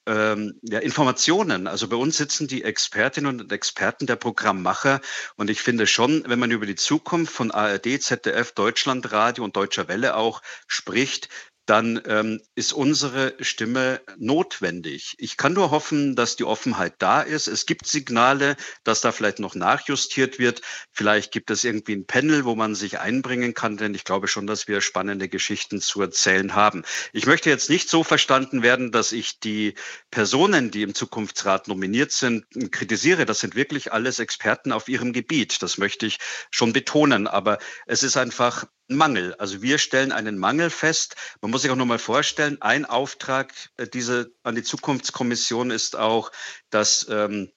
[0.06, 1.66] ähm, ja, Informationen.
[1.66, 5.00] Also bei uns sitzen die Expertinnen und Experten der Programmmacher.
[5.36, 9.88] Und ich finde schon, wenn man über die Zukunft von ARD, ZDF, Deutschlandradio und Deutscher
[9.88, 11.28] Welle auch spricht,
[11.66, 15.14] dann ähm, ist unsere Stimme notwendig.
[15.18, 17.46] Ich kann nur hoffen, dass die Offenheit da ist.
[17.46, 20.60] Es gibt Signale, dass da vielleicht noch nachjustiert wird.
[20.90, 24.46] Vielleicht gibt es irgendwie ein Panel, wo man sich einbringen kann, denn ich glaube schon,
[24.46, 26.82] dass wir spannende Geschichten zu erzählen haben.
[27.12, 29.74] Ich möchte jetzt nicht so verstanden werden, dass ich die
[30.10, 33.24] Personen, die im Zukunftsrat nominiert sind, kritisiere.
[33.24, 35.62] Das sind wirklich alles Experten auf ihrem Gebiet.
[35.62, 36.18] Das möchte ich
[36.50, 37.28] schon betonen.
[37.28, 39.34] Aber es ist einfach Mangel.
[39.34, 41.16] Also wir stellen einen Mangel fest.
[41.40, 45.96] Man muss sich auch noch mal vorstellen, ein Auftrag äh, diese, an die Zukunftskommission ist
[45.96, 46.32] auch,
[46.70, 47.52] dass, ähm,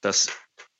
[0.00, 0.28] dass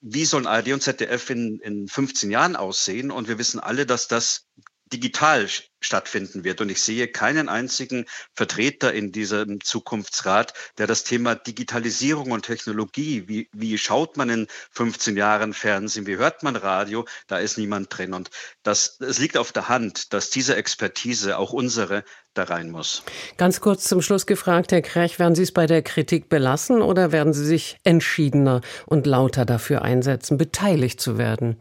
[0.01, 3.11] wie sollen ARD und ZDF in, in 15 Jahren aussehen?
[3.11, 4.47] Und wir wissen alle, dass das
[4.93, 5.49] digital
[5.81, 6.61] stattfinden wird.
[6.61, 13.25] Und ich sehe keinen einzigen Vertreter in diesem Zukunftsrat, der das Thema Digitalisierung und Technologie,
[13.29, 17.97] wie, wie schaut man in 15 Jahren Fernsehen, wie hört man Radio, da ist niemand
[17.97, 18.15] drin.
[18.15, 18.31] Und
[18.63, 23.03] das, es liegt auf der Hand, dass diese Expertise, auch unsere, da rein muss.
[23.37, 27.13] Ganz kurz zum Schluss gefragt, Herr Krech, werden Sie es bei der Kritik belassen oder
[27.13, 31.61] werden Sie sich entschiedener und lauter dafür einsetzen, beteiligt zu werden?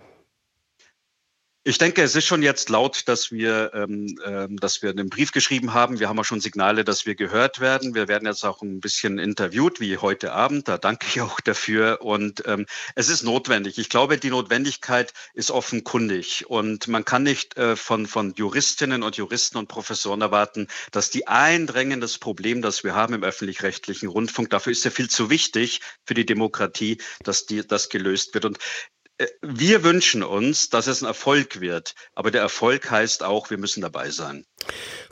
[1.65, 5.32] Ich denke, es ist schon jetzt laut, dass wir, ähm, ähm, dass wir einen Brief
[5.32, 5.97] geschrieben haben.
[5.97, 7.95] Wir haben auch schon Signale, dass wir gehört werden.
[7.95, 10.67] Wir werden jetzt auch ein bisschen interviewt, wie heute Abend.
[10.67, 12.02] Da danke ich auch dafür.
[12.02, 13.78] Und ähm, es ist notwendig.
[13.78, 16.49] Ich glaube, die Notwendigkeit ist offenkundig.
[16.49, 21.28] Und man kann nicht äh, von, von Juristinnen und Juristen und Professoren erwarten, dass die
[21.28, 25.80] ein drängendes Problem, das wir haben im öffentlich-rechtlichen Rundfunk, dafür ist er viel zu wichtig
[26.06, 28.43] für die Demokratie, dass die, das gelöst wird.
[28.43, 28.92] Und äh,
[29.41, 31.93] wir wünschen uns, dass es ein Erfolg wird.
[32.13, 34.45] Aber der Erfolg heißt auch, wir müssen dabei sein.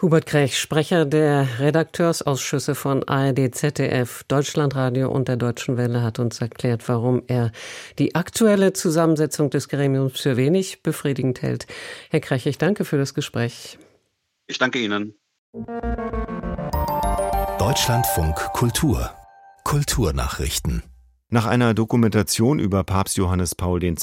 [0.02, 6.42] Hubert Krech, Sprecher der Redakteursausschüsse von ARD, ZDF, Deutschlandradio und der Deutschen Welle, hat uns
[6.42, 7.52] erklärt, warum er
[8.00, 11.68] die aktuelle Zusammensetzung des Gremiums für wenig befriedigend hält.
[12.10, 13.78] Herr Krech, ich danke für das Gespräch.
[14.48, 15.14] Ich danke Ihnen.
[17.60, 19.12] Deutschlandfunk Kultur
[19.64, 20.91] Kulturnachrichten
[21.34, 23.96] nach einer Dokumentation über Papst Johannes Paul II.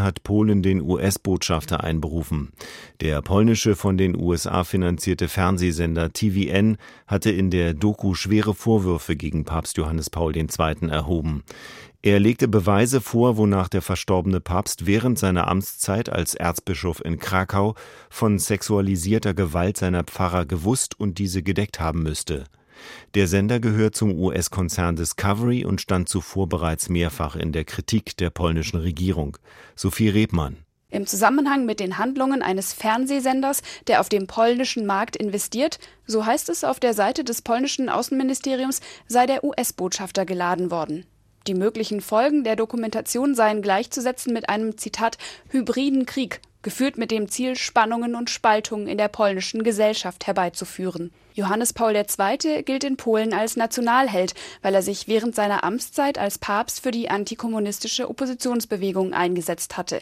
[0.00, 2.52] hat Polen den US-Botschafter einberufen.
[3.00, 9.46] Der polnische von den USA finanzierte Fernsehsender TVN hatte in der Doku schwere Vorwürfe gegen
[9.46, 10.46] Papst Johannes Paul II.
[10.90, 11.42] erhoben.
[12.02, 17.76] Er legte Beweise vor, wonach der verstorbene Papst während seiner Amtszeit als Erzbischof in Krakau
[18.10, 22.44] von sexualisierter Gewalt seiner Pfarrer gewusst und diese gedeckt haben müsste.
[23.14, 28.30] Der Sender gehört zum US-Konzern Discovery und stand zuvor bereits mehrfach in der Kritik der
[28.30, 29.36] polnischen Regierung.
[29.76, 30.56] Sophie Rebmann.
[30.90, 36.48] Im Zusammenhang mit den Handlungen eines Fernsehsenders, der auf dem polnischen Markt investiert, so heißt
[36.50, 41.04] es auf der Seite des polnischen Außenministeriums, sei der US-Botschafter geladen worden.
[41.48, 45.18] Die möglichen Folgen der Dokumentation seien gleichzusetzen mit einem Zitat
[45.50, 51.12] hybriden Krieg, geführt mit dem Ziel, Spannungen und Spaltungen in der polnischen Gesellschaft herbeizuführen.
[51.34, 52.62] Johannes Paul II.
[52.64, 57.08] gilt in Polen als Nationalheld, weil er sich während seiner Amtszeit als Papst für die
[57.08, 60.00] antikommunistische Oppositionsbewegung eingesetzt hatte.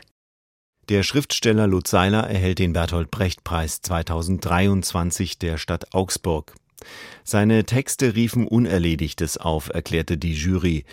[0.88, 6.54] Der Schriftsteller Lutz Seiler erhält den Bertolt Brecht Preis 2023 der Stadt Augsburg.
[7.24, 10.84] Seine Texte riefen Unerledigtes auf, erklärte die Jury.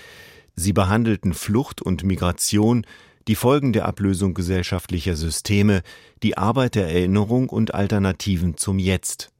[0.55, 2.85] Sie behandelten Flucht und Migration,
[3.29, 5.83] die Folgen der Ablösung gesellschaftlicher Systeme,
[6.23, 9.31] die Arbeit der Erinnerung und Alternativen zum Jetzt.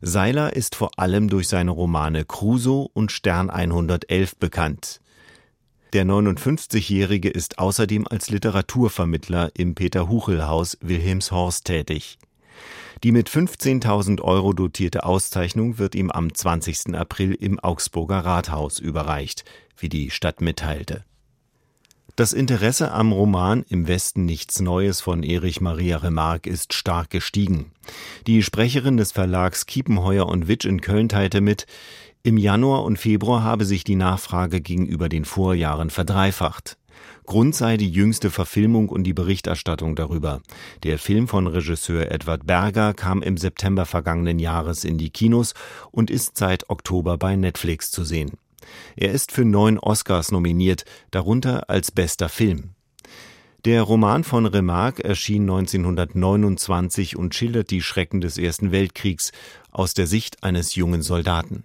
[0.00, 5.02] Seiler ist vor allem durch seine Romane Crusoe und Stern 111 bekannt.
[5.92, 12.16] Der 59-Jährige ist außerdem als Literaturvermittler im Peter-Huchel-Haus Wilhelmshorst tätig.
[13.02, 16.94] Die mit 15.000 Euro dotierte Auszeichnung wird ihm am 20.
[16.94, 19.44] April im Augsburger Rathaus überreicht,
[19.76, 21.04] wie die Stadt mitteilte.
[22.16, 27.72] Das Interesse am Roman Im Westen nichts Neues von Erich Maria Remarque ist stark gestiegen.
[28.28, 31.66] Die Sprecherin des Verlags Kiepenheuer und Witsch in Köln teilte mit,
[32.22, 36.78] im Januar und Februar habe sich die Nachfrage gegenüber den Vorjahren verdreifacht.
[37.26, 40.40] Grund sei die jüngste Verfilmung und die Berichterstattung darüber.
[40.84, 45.52] Der Film von Regisseur Edward Berger kam im September vergangenen Jahres in die Kinos
[45.90, 48.38] und ist seit Oktober bei Netflix zu sehen.
[48.96, 52.74] Er ist für neun Oscars nominiert, darunter als bester Film.
[53.64, 59.32] Der Roman von Remarque erschien 1929 und schildert die Schrecken des Ersten Weltkriegs
[59.70, 61.64] aus der Sicht eines jungen Soldaten.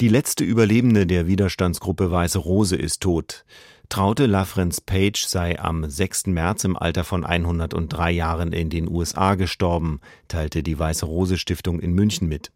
[0.00, 3.44] Die letzte Überlebende der Widerstandsgruppe Weiße Rose ist tot.
[3.88, 6.26] Traute Lafrenz Page sei am 6.
[6.26, 11.78] März im Alter von 103 Jahren in den USA gestorben, teilte die Weiße Rose Stiftung
[11.78, 12.50] in München mit.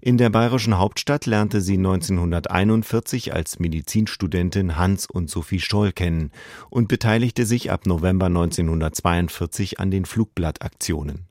[0.00, 6.30] In der bayerischen Hauptstadt lernte sie 1941 als Medizinstudentin Hans und Sophie Stoll kennen
[6.70, 11.26] und beteiligte sich ab November 1942 an den Flugblattaktionen.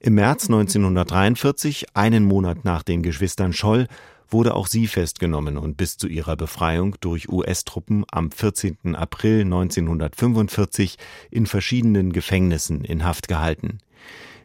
[0.00, 3.88] Im März 1943, einen Monat nach den Geschwistern Scholl,
[4.30, 8.94] wurde auch sie festgenommen und bis zu ihrer Befreiung durch US-Truppen am 14.
[8.94, 10.96] April 1945
[11.30, 13.78] in verschiedenen Gefängnissen in Haft gehalten.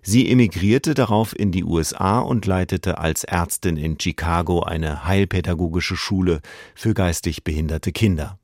[0.06, 6.42] Sie emigrierte darauf in die USA und leitete als Ärztin in Chicago eine heilpädagogische Schule
[6.76, 8.38] für geistig behinderte Kinder.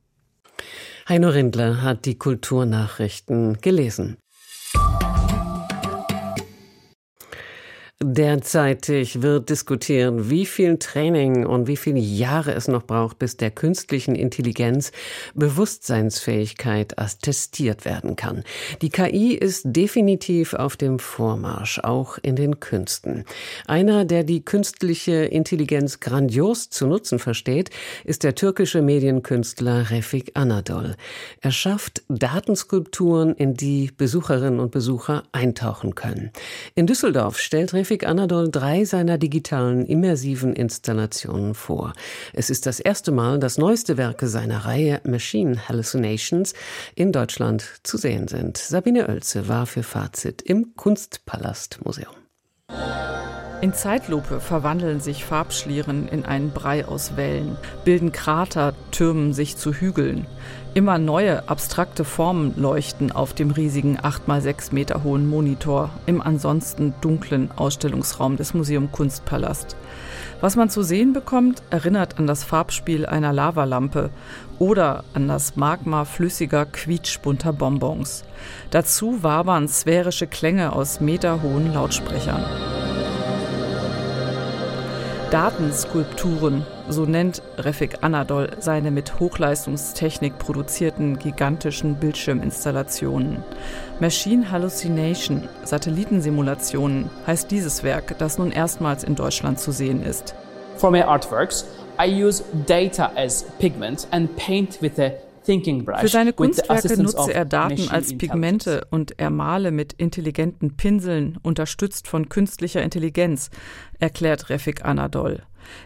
[1.06, 4.16] Heino Rindler hat die Kulturnachrichten gelesen.
[8.02, 13.50] Derzeitig wird diskutiert, wie viel Training und wie viele Jahre es noch braucht, bis der
[13.50, 14.90] künstlichen Intelligenz
[15.34, 18.42] Bewusstseinsfähigkeit attestiert werden kann.
[18.80, 23.26] Die KI ist definitiv auf dem Vormarsch, auch in den Künsten.
[23.66, 27.68] Einer, der die künstliche Intelligenz grandios zu nutzen versteht,
[28.06, 30.96] ist der türkische Medienkünstler Refik Anadol.
[31.42, 36.30] Er schafft Datenskulpturen, in die Besucherinnen und Besucher eintauchen können.
[36.74, 41.92] In Düsseldorf stellt Refik Refik Anadol drei seiner digitalen immersiven Installationen vor.
[42.32, 46.54] Es ist das erste Mal, dass neueste Werke seiner Reihe Machine Hallucinations
[46.94, 48.58] in Deutschland zu sehen sind.
[48.58, 52.14] Sabine Oelze war für Fazit im Kunstpalastmuseum.
[53.60, 59.74] In Zeitlupe verwandeln sich Farbschlieren in einen Brei aus Wellen, bilden Krater, türmen sich zu
[59.74, 60.26] Hügeln.
[60.72, 66.22] Immer neue abstrakte Formen leuchten auf dem riesigen 8 x 6 Meter hohen Monitor im
[66.22, 69.76] ansonsten dunklen Ausstellungsraum des Museum Kunstpalast.
[70.40, 74.08] Was man zu sehen bekommt, erinnert an das Farbspiel einer Lavalampe
[74.58, 78.24] oder an das Magma flüssiger, quietschbunter Bonbons.
[78.70, 82.42] Dazu wabern sphärische Klänge aus meterhohen Lautsprechern.
[85.30, 93.44] Datenskulpturen, so nennt Refik Anadol seine mit Hochleistungstechnik produzierten gigantischen Bildschirminstallationen.
[94.00, 100.34] Machine Hallucination, Satellitensimulationen, heißt dieses Werk, das nun erstmals in Deutschland zu sehen ist.
[100.78, 101.64] For my artworks,
[101.96, 105.12] I use data as pigment and paint with a
[106.00, 112.08] für seine Kunstwerke nutze er Daten als Pigmente und er male mit intelligenten Pinseln, unterstützt
[112.08, 113.50] von künstlicher Intelligenz,
[113.98, 115.42] erklärt Refik Anadol.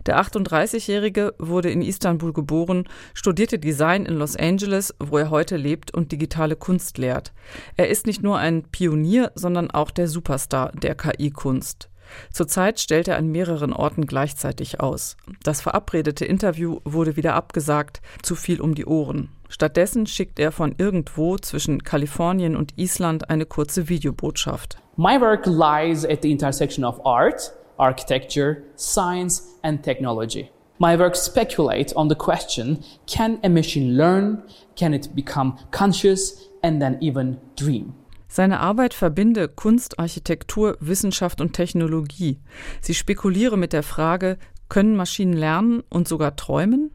[0.07, 5.93] Der 38-Jährige wurde in Istanbul geboren, studierte Design in Los Angeles, wo er heute lebt
[5.93, 7.33] und digitale Kunst lehrt.
[7.77, 11.89] Er ist nicht nur ein Pionier, sondern auch der Superstar der KI-Kunst.
[12.33, 15.17] Zurzeit stellt er an mehreren Orten gleichzeitig aus.
[15.43, 19.31] Das verabredete Interview wurde wieder abgesagt, zu viel um die Ohren.
[19.49, 24.79] Stattdessen schickt er von irgendwo zwischen Kalifornien und Island eine kurze Videobotschaft.
[24.97, 30.51] My work lies at the intersection of art, architecture, science and technology.
[30.79, 34.43] My work speculate on the question, can a machine learn?
[34.77, 37.95] Can it become conscious and then even dream?
[38.35, 42.41] Seine Arbeit verbinde Kunst, Architektur, Wissenschaft und Technologie.
[42.81, 46.91] Sie spekuliere mit der Frage, können Maschinen lernen und sogar träumen?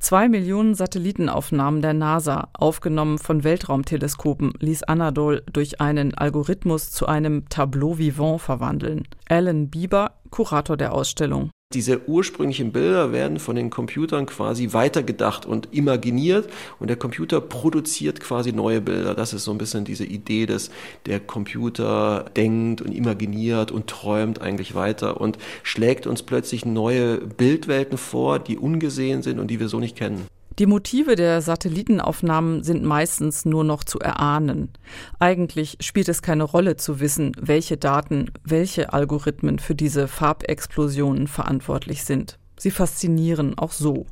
[0.00, 7.48] Zwei Millionen Satellitenaufnahmen der NASA, aufgenommen von Weltraumteleskopen, ließ Anadol durch einen Algorithmus zu einem
[7.48, 9.08] Tableau vivant verwandeln.
[9.30, 11.48] Alan Bieber, Kurator der Ausstellung.
[11.74, 16.48] Diese ursprünglichen Bilder werden von den Computern quasi weitergedacht und imaginiert
[16.78, 19.14] und der Computer produziert quasi neue Bilder.
[19.14, 20.70] Das ist so ein bisschen diese Idee, dass
[21.06, 27.98] der Computer denkt und imaginiert und träumt eigentlich weiter und schlägt uns plötzlich neue Bildwelten
[27.98, 30.28] vor, die ungesehen sind und die wir so nicht kennen.
[30.58, 34.70] Die Motive der Satellitenaufnahmen sind meistens nur noch zu erahnen.
[35.18, 42.04] Eigentlich spielt es keine Rolle zu wissen, welche Daten, welche Algorithmen für diese Farbexplosionen verantwortlich
[42.04, 42.38] sind.
[42.58, 44.06] Sie faszinieren auch so.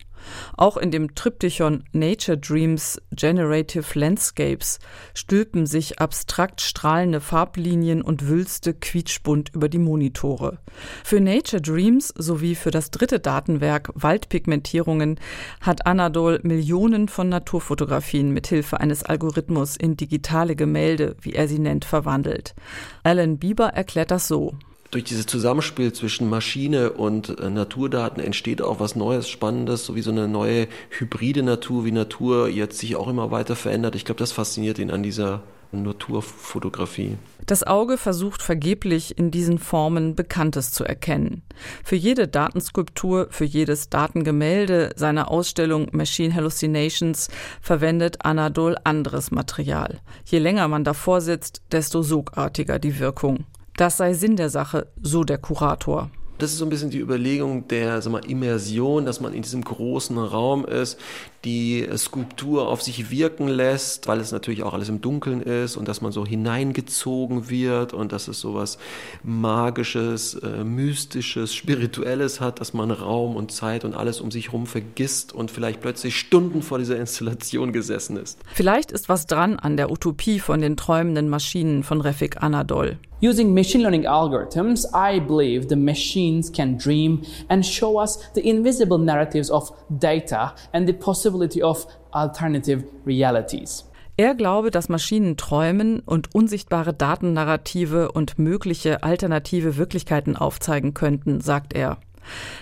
[0.56, 4.78] Auch in dem Triptychon Nature Dreams Generative Landscapes
[5.14, 10.58] stülpen sich abstrakt strahlende Farblinien und Wülste quietschbunt über die Monitore.
[11.04, 15.18] Für Nature Dreams sowie für das dritte Datenwerk Waldpigmentierungen
[15.60, 21.58] hat Anadol Millionen von Naturfotografien mit Hilfe eines Algorithmus in digitale Gemälde, wie er sie
[21.58, 22.54] nennt, verwandelt.
[23.02, 24.54] Alan Bieber erklärt das so
[24.94, 30.02] durch dieses Zusammenspiel zwischen Maschine und äh, Naturdaten entsteht auch was Neues, Spannendes, so wie
[30.02, 33.96] so eine neue hybride Natur, wie Natur jetzt sich auch immer weiter verändert.
[33.96, 37.16] Ich glaube, das fasziniert ihn an dieser Naturfotografie.
[37.46, 41.42] Das Auge versucht vergeblich in diesen Formen Bekanntes zu erkennen.
[41.82, 47.28] Für jede Datenskulptur, für jedes Datengemälde seiner Ausstellung Machine Hallucinations
[47.60, 50.00] verwendet Anadol anderes Material.
[50.24, 53.44] Je länger man davor sitzt, desto sogartiger die Wirkung.
[53.76, 56.10] Das sei Sinn der Sache, so der Kurator.
[56.38, 59.62] Das ist so ein bisschen die Überlegung der sag mal, Immersion, dass man in diesem
[59.62, 60.98] großen Raum ist,
[61.44, 65.88] die Skulptur auf sich wirken lässt, weil es natürlich auch alles im Dunkeln ist und
[65.88, 68.78] dass man so hineingezogen wird und dass es so was
[69.22, 74.66] Magisches, äh, Mystisches, Spirituelles hat, dass man Raum und Zeit und alles um sich herum
[74.66, 78.38] vergisst und vielleicht plötzlich Stunden vor dieser Installation gesessen ist.
[78.54, 82.98] Vielleicht ist was dran an der Utopie von den träumenden Maschinen von Refik Anadol.
[83.24, 88.98] Using machine learning algorithms, I believe the machines can dream and show us the invisible
[88.98, 93.84] narratives of data and the possible possibility of alternative realities.
[94.16, 101.72] Er glaube, dass Maschinen träumen und unsichtbare Datennarrative und mögliche alternative Wirklichkeiten aufzeigen könnten, sagt
[101.74, 101.98] er.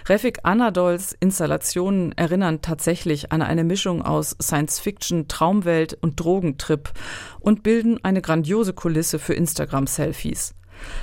[0.09, 6.91] Refik Anadols Installationen erinnern tatsächlich an eine Mischung aus Science-Fiction, Traumwelt und Drogentrip
[7.39, 10.55] und bilden eine grandiose Kulisse für Instagram-Selfies.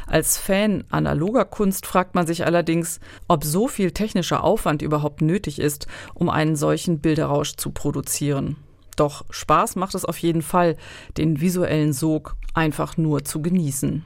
[0.07, 5.59] Als Fan analoger Kunst fragt man sich allerdings, ob so viel technischer Aufwand überhaupt nötig
[5.59, 8.57] ist, um einen solchen Bilderrausch zu produzieren.
[8.95, 10.75] Doch Spaß macht es auf jeden Fall,
[11.17, 14.03] den visuellen Sog einfach nur zu genießen.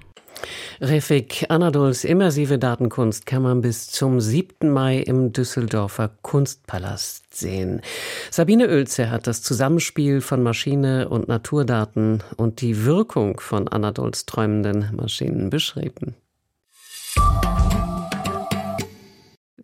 [0.81, 4.69] Refik Anadols immersive Datenkunst kann man bis zum 7.
[4.69, 7.81] Mai im Düsseldorfer Kunstpalast sehen.
[8.31, 14.89] Sabine Oelze hat das Zusammenspiel von Maschine und Naturdaten und die Wirkung von Anadols träumenden
[14.95, 16.15] Maschinen beschrieben.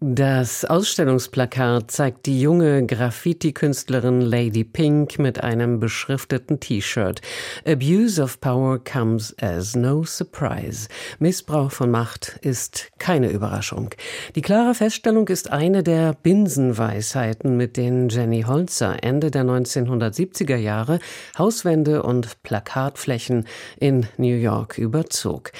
[0.01, 7.19] Das Ausstellungsplakat zeigt die junge Graffiti-Künstlerin Lady Pink mit einem beschrifteten T-Shirt.
[7.67, 10.87] Abuse of power comes as no surprise.
[11.19, 13.89] Missbrauch von Macht ist keine Überraschung.
[14.35, 20.99] Die klare Feststellung ist eine der Binsenweisheiten, mit denen Jenny Holzer Ende der 1970er Jahre
[21.37, 23.45] Hauswände und Plakatflächen
[23.81, 25.51] in New York überzog.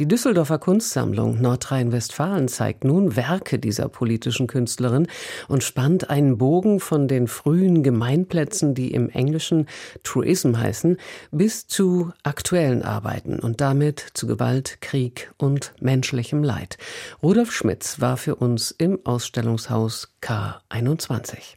[0.00, 5.06] Die Düsseldorfer Kunstsammlung Nordrhein-Westfalen zeigt nun Werke dieser dieser politischen Künstlerin
[5.48, 9.66] und spannt einen Bogen von den frühen Gemeinplätzen, die im Englischen
[10.02, 10.96] Truism heißen,
[11.30, 16.78] bis zu aktuellen Arbeiten und damit zu Gewalt, Krieg und menschlichem Leid.
[17.22, 21.56] Rudolf Schmitz war für uns im Ausstellungshaus K21.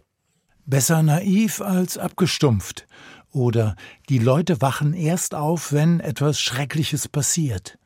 [0.65, 2.87] Besser naiv als abgestumpft.
[3.31, 3.75] Oder
[4.09, 7.77] die Leute wachen erst auf, wenn etwas Schreckliches passiert.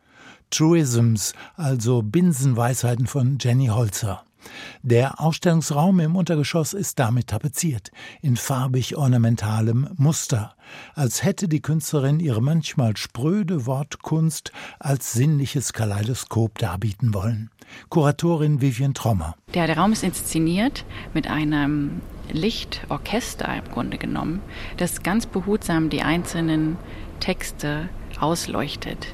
[0.51, 4.23] Truisms, also Binsenweisheiten von Jenny Holzer.
[4.81, 10.55] Der Ausstellungsraum im Untergeschoss ist damit tapeziert, in farbig ornamentalem Muster,
[10.95, 17.49] als hätte die Künstlerin ihre manchmal spröde Wortkunst als sinnliches Kaleidoskop darbieten wollen.
[17.89, 19.35] Kuratorin Vivian Trommer.
[19.53, 22.01] Der, der Raum ist inszeniert mit einem
[22.31, 24.41] Lichtorchester im Grunde genommen,
[24.77, 26.77] das ganz behutsam die einzelnen
[27.19, 27.89] Texte
[28.21, 29.07] ausleuchtet.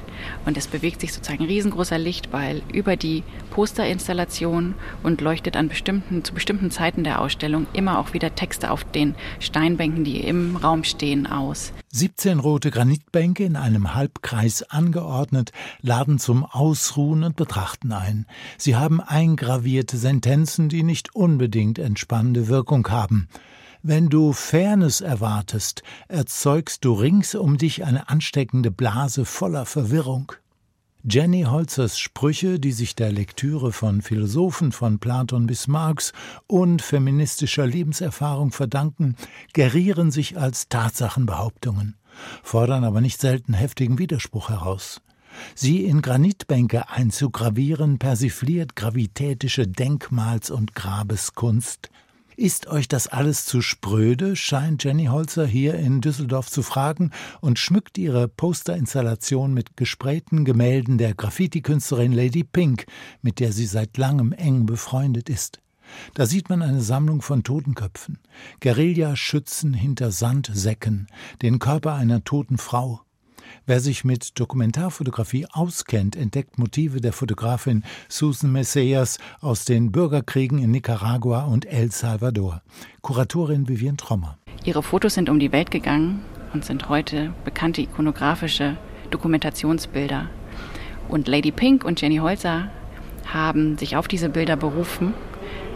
[0.44, 6.24] Und es bewegt sich sozusagen ein riesengroßer Lichtball über die Posterinstallation und leuchtet an bestimmten,
[6.24, 10.84] zu bestimmten Zeiten der Ausstellung immer auch wieder Texte auf den Steinbänken, die im Raum
[10.84, 11.72] stehen, aus.
[11.90, 18.26] 17 rote Granitbänke in einem Halbkreis angeordnet laden zum Ausruhen und Betrachten ein.
[18.58, 23.28] Sie haben eingravierte Sentenzen, die nicht unbedingt entspannende Wirkung haben.
[23.82, 30.32] Wenn du Fairness erwartest, erzeugst du rings um dich eine ansteckende Blase voller Verwirrung.
[31.08, 36.12] Jenny Holzers Sprüche, die sich der Lektüre von Philosophen von Platon bis Marx
[36.48, 39.14] und feministischer Lebenserfahrung verdanken,
[39.52, 41.94] gerieren sich als Tatsachenbehauptungen,
[42.42, 45.00] fordern aber nicht selten heftigen Widerspruch heraus.
[45.54, 51.90] Sie in Granitbänke einzugravieren, persifliert gravitätische Denkmals- und Grabeskunst,
[52.38, 54.36] Ist euch das alles zu spröde?
[54.36, 57.10] scheint Jenny Holzer hier in Düsseldorf zu fragen
[57.40, 62.86] und schmückt ihre Posterinstallation mit gesprähten Gemälden der Graffiti-Künstlerin Lady Pink,
[63.22, 65.58] mit der sie seit langem eng befreundet ist.
[66.14, 68.20] Da sieht man eine Sammlung von Totenköpfen,
[68.60, 71.08] Guerillaschützen hinter Sandsäcken,
[71.42, 73.00] den Körper einer toten Frau.
[73.68, 80.70] Wer sich mit Dokumentarfotografie auskennt, entdeckt Motive der Fotografin Susan Messias aus den Bürgerkriegen in
[80.70, 82.62] Nicaragua und El Salvador.
[83.02, 84.38] Kuratorin Vivian Trommer.
[84.64, 88.78] Ihre Fotos sind um die Welt gegangen und sind heute bekannte ikonografische
[89.10, 90.30] Dokumentationsbilder.
[91.10, 92.70] Und Lady Pink und Jenny Holzer
[93.26, 95.12] haben sich auf diese Bilder berufen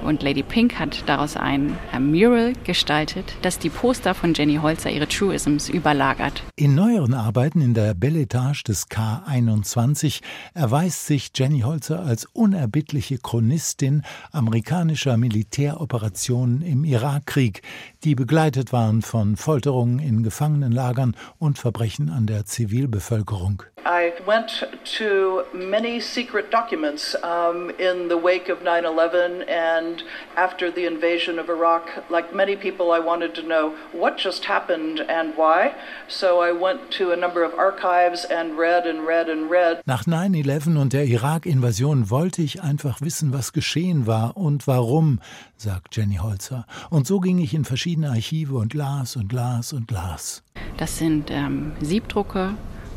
[0.02, 5.08] und Lady Pink hat daraus ein, Mural gestaltet, das die Poster von Jenny Holzer ihre
[5.08, 6.42] Truisms überlagert.
[6.56, 10.20] In neueren Arbeiten in der Belle Etage des K21
[10.54, 17.62] erweist sich Jenny Holzer als unerbittliche Chronistin amerikanischer Militäroperationen im Irakkrieg,
[18.04, 23.62] die begleitet waren von Folterungen in Gefangenenlagern und Verbrechen an der Zivilbevölkerung.
[23.84, 24.62] I went
[24.98, 30.02] to many secret documents um, in the wake of 9 11 and
[30.36, 31.88] after the invasion of Iraq.
[32.08, 35.74] Like many people, I wanted to know what just happened and why.
[36.08, 39.82] So I went to a number of archives and read and read and read.
[39.86, 45.20] Nach 9 11 und der Irak-Invasion wollte ich einfach wissen, was geschehen war und warum,
[45.56, 46.66] sagt Jenny Holzer.
[46.90, 50.42] Und so ging ich in verschiedene Archive und las und las und las.
[50.76, 52.54] Das sind ähm, Siebdrucke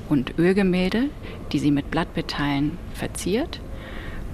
[0.09, 1.09] und Ölgemälde,
[1.51, 3.59] die sie mit Blattmetallen verziert.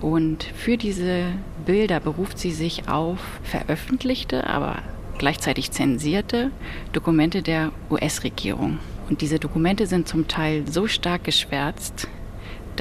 [0.02, 1.26] Und für diese
[1.66, 4.80] Bilder beruft sie sich auf veröffentlichte, aber
[5.18, 6.50] gleichzeitig zensierte
[6.92, 8.80] Dokumente der US-Regierung.
[9.10, 12.08] Und diese Dokumente sind zum Teil so stark geschwärzt,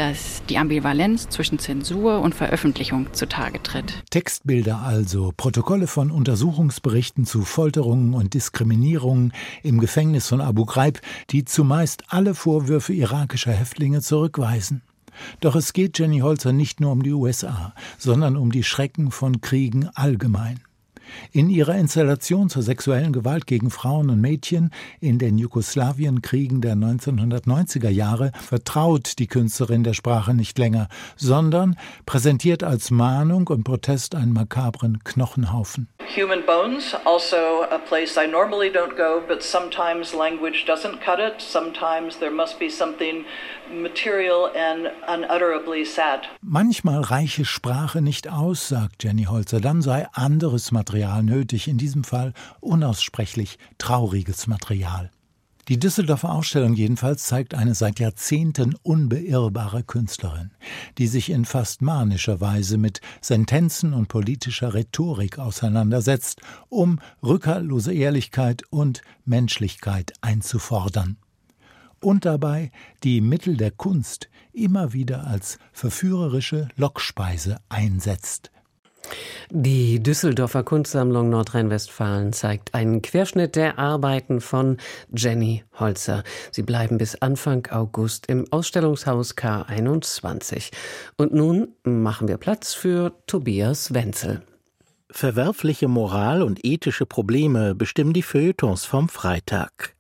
[0.01, 4.03] dass die Ambivalenz zwischen Zensur und Veröffentlichung zutage tritt.
[4.09, 11.45] Textbilder also, Protokolle von Untersuchungsberichten zu Folterungen und Diskriminierungen im Gefängnis von Abu Ghraib, die
[11.45, 14.81] zumeist alle Vorwürfe irakischer Häftlinge zurückweisen.
[15.41, 19.43] Doch es geht Jenny Holzer nicht nur um die USA, sondern um die Schrecken von
[19.43, 20.61] Kriegen allgemein.
[21.33, 27.89] In ihrer Installation zur sexuellen Gewalt gegen Frauen und Mädchen in den Jugoslawienkriegen der 1990er
[27.89, 34.33] Jahre vertraut die Künstlerin der Sprache nicht länger, sondern präsentiert als Mahnung und Protest einen
[34.33, 35.89] makabren Knochenhaufen.
[36.17, 41.41] Human bones, also a place I normally don't go, but sometimes language doesn't cut it.
[41.41, 43.25] Sometimes there must be something
[43.73, 46.29] material and unutterably sad.
[46.43, 52.05] Manchmal reiche Sprache nicht aus, sagt Jenny Holzer, dann sei anderes Material nötig, in diesem
[52.05, 55.11] Fall unaussprechlich trauriges Material.
[55.69, 60.51] Die Düsseldorfer Ausstellung jedenfalls zeigt eine seit Jahrzehnten unbeirrbare Künstlerin,
[60.99, 68.65] die sich in fast manischer Weise mit Sentenzen und politischer Rhetorik auseinandersetzt, um rückhaltlose Ehrlichkeit
[68.71, 71.19] und Menschlichkeit einzufordern.
[72.01, 72.73] Und dabei
[73.05, 78.51] die Mittel der Kunst immer wieder als verführerische Lockspeise einsetzt,
[79.51, 84.77] die Düsseldorfer Kunstsammlung Nordrhein-Westfalen zeigt einen Querschnitt der Arbeiten von
[85.15, 86.23] Jenny Holzer.
[86.51, 90.71] Sie bleiben bis Anfang August im Ausstellungshaus K21.
[91.17, 94.43] Und nun machen wir Platz für Tobias Wenzel.
[95.11, 99.97] Verwerfliche Moral und ethische Probleme bestimmen die Feuilletons vom Freitag.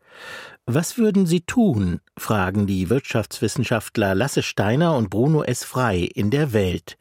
[0.72, 1.98] Was würden Sie tun?
[2.16, 5.64] fragen die Wirtschaftswissenschaftler Lasse Steiner und Bruno S.
[5.64, 6.96] Frei in der Welt.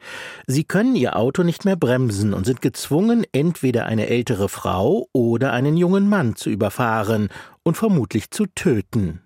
[0.48, 5.52] Sie können ihr Auto nicht mehr bremsen und sind gezwungen, entweder eine ältere Frau oder
[5.52, 7.28] einen jungen Mann zu überfahren
[7.62, 9.20] und vermutlich zu töten.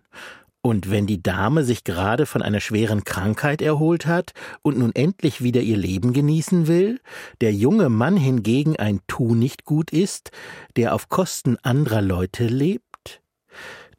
[0.60, 5.42] Und wenn die Dame sich gerade von einer schweren Krankheit erholt hat und nun endlich
[5.42, 7.00] wieder ihr Leben genießen will,
[7.40, 10.32] der junge Mann hingegen ein Tu nicht gut ist,
[10.76, 12.84] der auf Kosten anderer Leute lebt?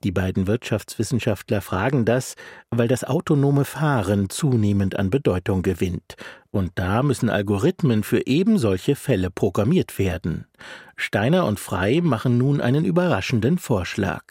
[0.05, 2.35] Die beiden Wirtschaftswissenschaftler fragen das,
[2.69, 6.15] weil das autonome Fahren zunehmend an Bedeutung gewinnt.
[6.51, 10.45] Und da müssen Algorithmen für eben solche Fälle programmiert werden.
[10.95, 14.21] Steiner und Frei machen nun einen überraschenden Vorschlag.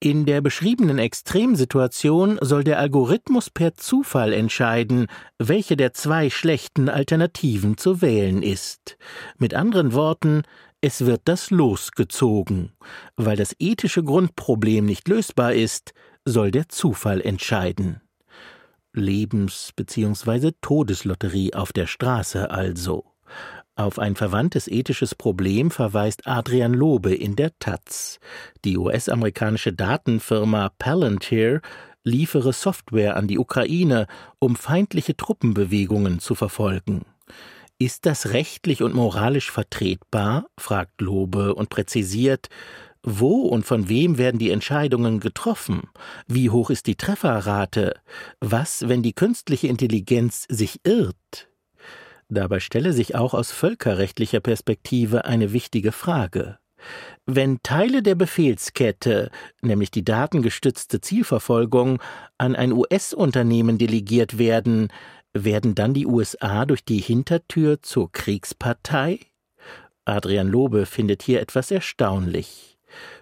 [0.00, 5.08] In der beschriebenen Extremsituation soll der Algorithmus per Zufall entscheiden,
[5.38, 8.96] welche der zwei schlechten Alternativen zu wählen ist.
[9.36, 10.44] Mit anderen Worten,
[10.80, 12.72] es wird das Los gezogen.
[13.16, 15.92] Weil das ethische Grundproblem nicht lösbar ist,
[16.24, 18.00] soll der Zufall entscheiden.
[18.92, 20.52] Lebens- bzw.
[20.60, 23.04] Todeslotterie auf der Straße also.
[23.76, 28.18] Auf ein verwandtes ethisches Problem verweist Adrian Lobe in der Taz.
[28.64, 31.60] Die US-amerikanische Datenfirma Palantir
[32.02, 34.06] liefere Software an die Ukraine,
[34.40, 37.04] um feindliche Truppenbewegungen zu verfolgen.
[37.80, 40.46] Ist das rechtlich und moralisch vertretbar?
[40.58, 42.48] fragt Lobe und präzisiert,
[43.04, 45.82] wo und von wem werden die Entscheidungen getroffen?
[46.26, 47.94] Wie hoch ist die Trefferrate?
[48.40, 51.48] Was, wenn die künstliche Intelligenz sich irrt?
[52.28, 56.58] Dabei stelle sich auch aus völkerrechtlicher Perspektive eine wichtige Frage.
[57.26, 59.30] Wenn Teile der Befehlskette,
[59.62, 62.00] nämlich die datengestützte Zielverfolgung,
[62.38, 64.88] an ein US-Unternehmen delegiert werden,
[65.34, 69.20] werden dann die USA durch die Hintertür zur Kriegspartei?
[70.04, 72.78] Adrian Lobe findet hier etwas erstaunlich.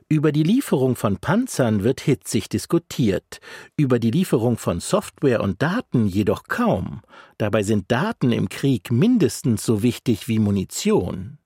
[0.09, 3.41] Über die Lieferung von Panzern wird hitzig diskutiert,
[3.77, 7.03] über die Lieferung von Software und Daten jedoch kaum.
[7.39, 11.39] Dabei sind Daten im Krieg mindestens so wichtig wie Munition.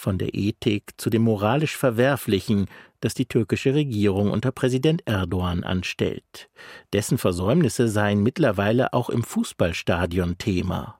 [0.00, 2.68] Von der Ethik zu dem moralisch Verwerflichen,
[3.00, 6.48] das die türkische Regierung unter Präsident Erdogan anstellt.
[6.94, 10.98] Dessen Versäumnisse seien mittlerweile auch im Fußballstadion Thema.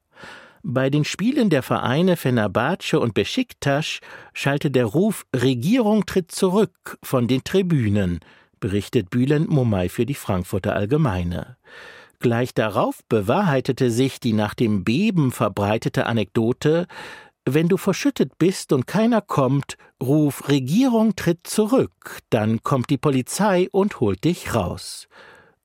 [0.63, 4.01] Bei den Spielen der Vereine Fenerbahce und Besiktas
[4.35, 8.21] schallte der Ruf Regierung tritt zurück von den Tribünen,
[8.61, 11.57] berichtet Bülent Momay für die Frankfurter Allgemeine.
[12.19, 16.87] Gleich darauf bewahrheitete sich die nach dem Beben verbreitete Anekdote
[17.47, 23.69] Wenn du verschüttet bist und keiner kommt, ruf Regierung tritt zurück, dann kommt die Polizei
[23.73, 25.09] und holt dich raus.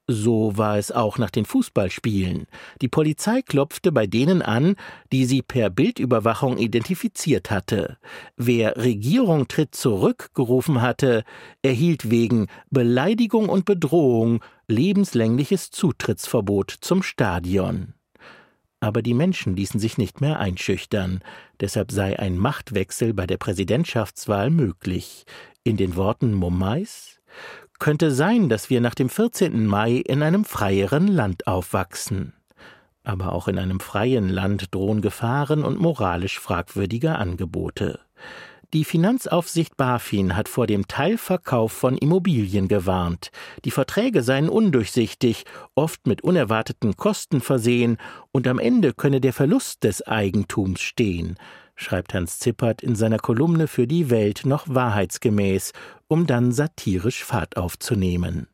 [0.07, 2.45] So war es auch nach den Fußballspielen.
[2.81, 4.75] Die Polizei klopfte bei denen an,
[5.11, 7.97] die sie per Bildüberwachung identifiziert hatte.
[8.37, 11.23] Wer Regierung tritt zurück gerufen hatte,
[11.63, 17.94] erhielt wegen Beleidigung und Bedrohung lebenslängliches Zutrittsverbot zum Stadion.
[18.79, 21.21] Aber die Menschen ließen sich nicht mehr einschüchtern,
[21.59, 25.25] deshalb sei ein Machtwechsel bei der Präsidentschaftswahl möglich.
[25.63, 27.19] In den Worten Momais
[27.79, 29.65] könnte sein, dass wir nach dem 14.
[29.65, 32.33] Mai in einem freieren Land aufwachsen.
[33.03, 37.99] Aber auch in einem freien Land drohen Gefahren und moralisch fragwürdige Angebote.
[38.73, 43.31] Die Finanzaufsicht BaFin hat vor dem Teilverkauf von Immobilien gewarnt.
[43.63, 45.45] Die Verträge seien undurchsichtig,
[45.75, 47.97] oft mit unerwarteten Kosten versehen,
[48.31, 51.37] und am Ende könne der Verlust des Eigentums stehen
[51.75, 55.73] schreibt Hans Zippert in seiner Kolumne für die Welt noch wahrheitsgemäß,
[56.07, 58.47] um dann satirisch Fahrt aufzunehmen.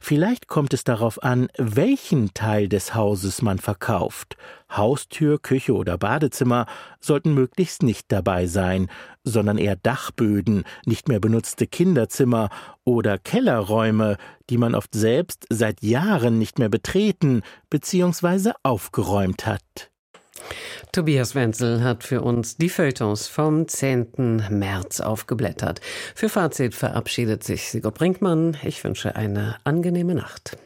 [0.00, 4.36] Vielleicht kommt es darauf an, welchen Teil des Hauses man verkauft.
[4.70, 6.66] Haustür, Küche oder Badezimmer
[7.00, 8.90] sollten möglichst nicht dabei sein,
[9.24, 12.50] sondern eher Dachböden, nicht mehr benutzte Kinderzimmer
[12.84, 14.16] oder Kellerräume,
[14.50, 18.52] die man oft selbst seit Jahren nicht mehr betreten bzw.
[18.62, 19.90] aufgeräumt hat.
[20.92, 24.44] Tobias Wenzel hat für uns die Feuilletons vom 10.
[24.50, 25.80] März aufgeblättert.
[26.14, 28.56] Für Fazit verabschiedet sich Sigurd Brinkmann.
[28.62, 30.56] Ich wünsche eine angenehme Nacht.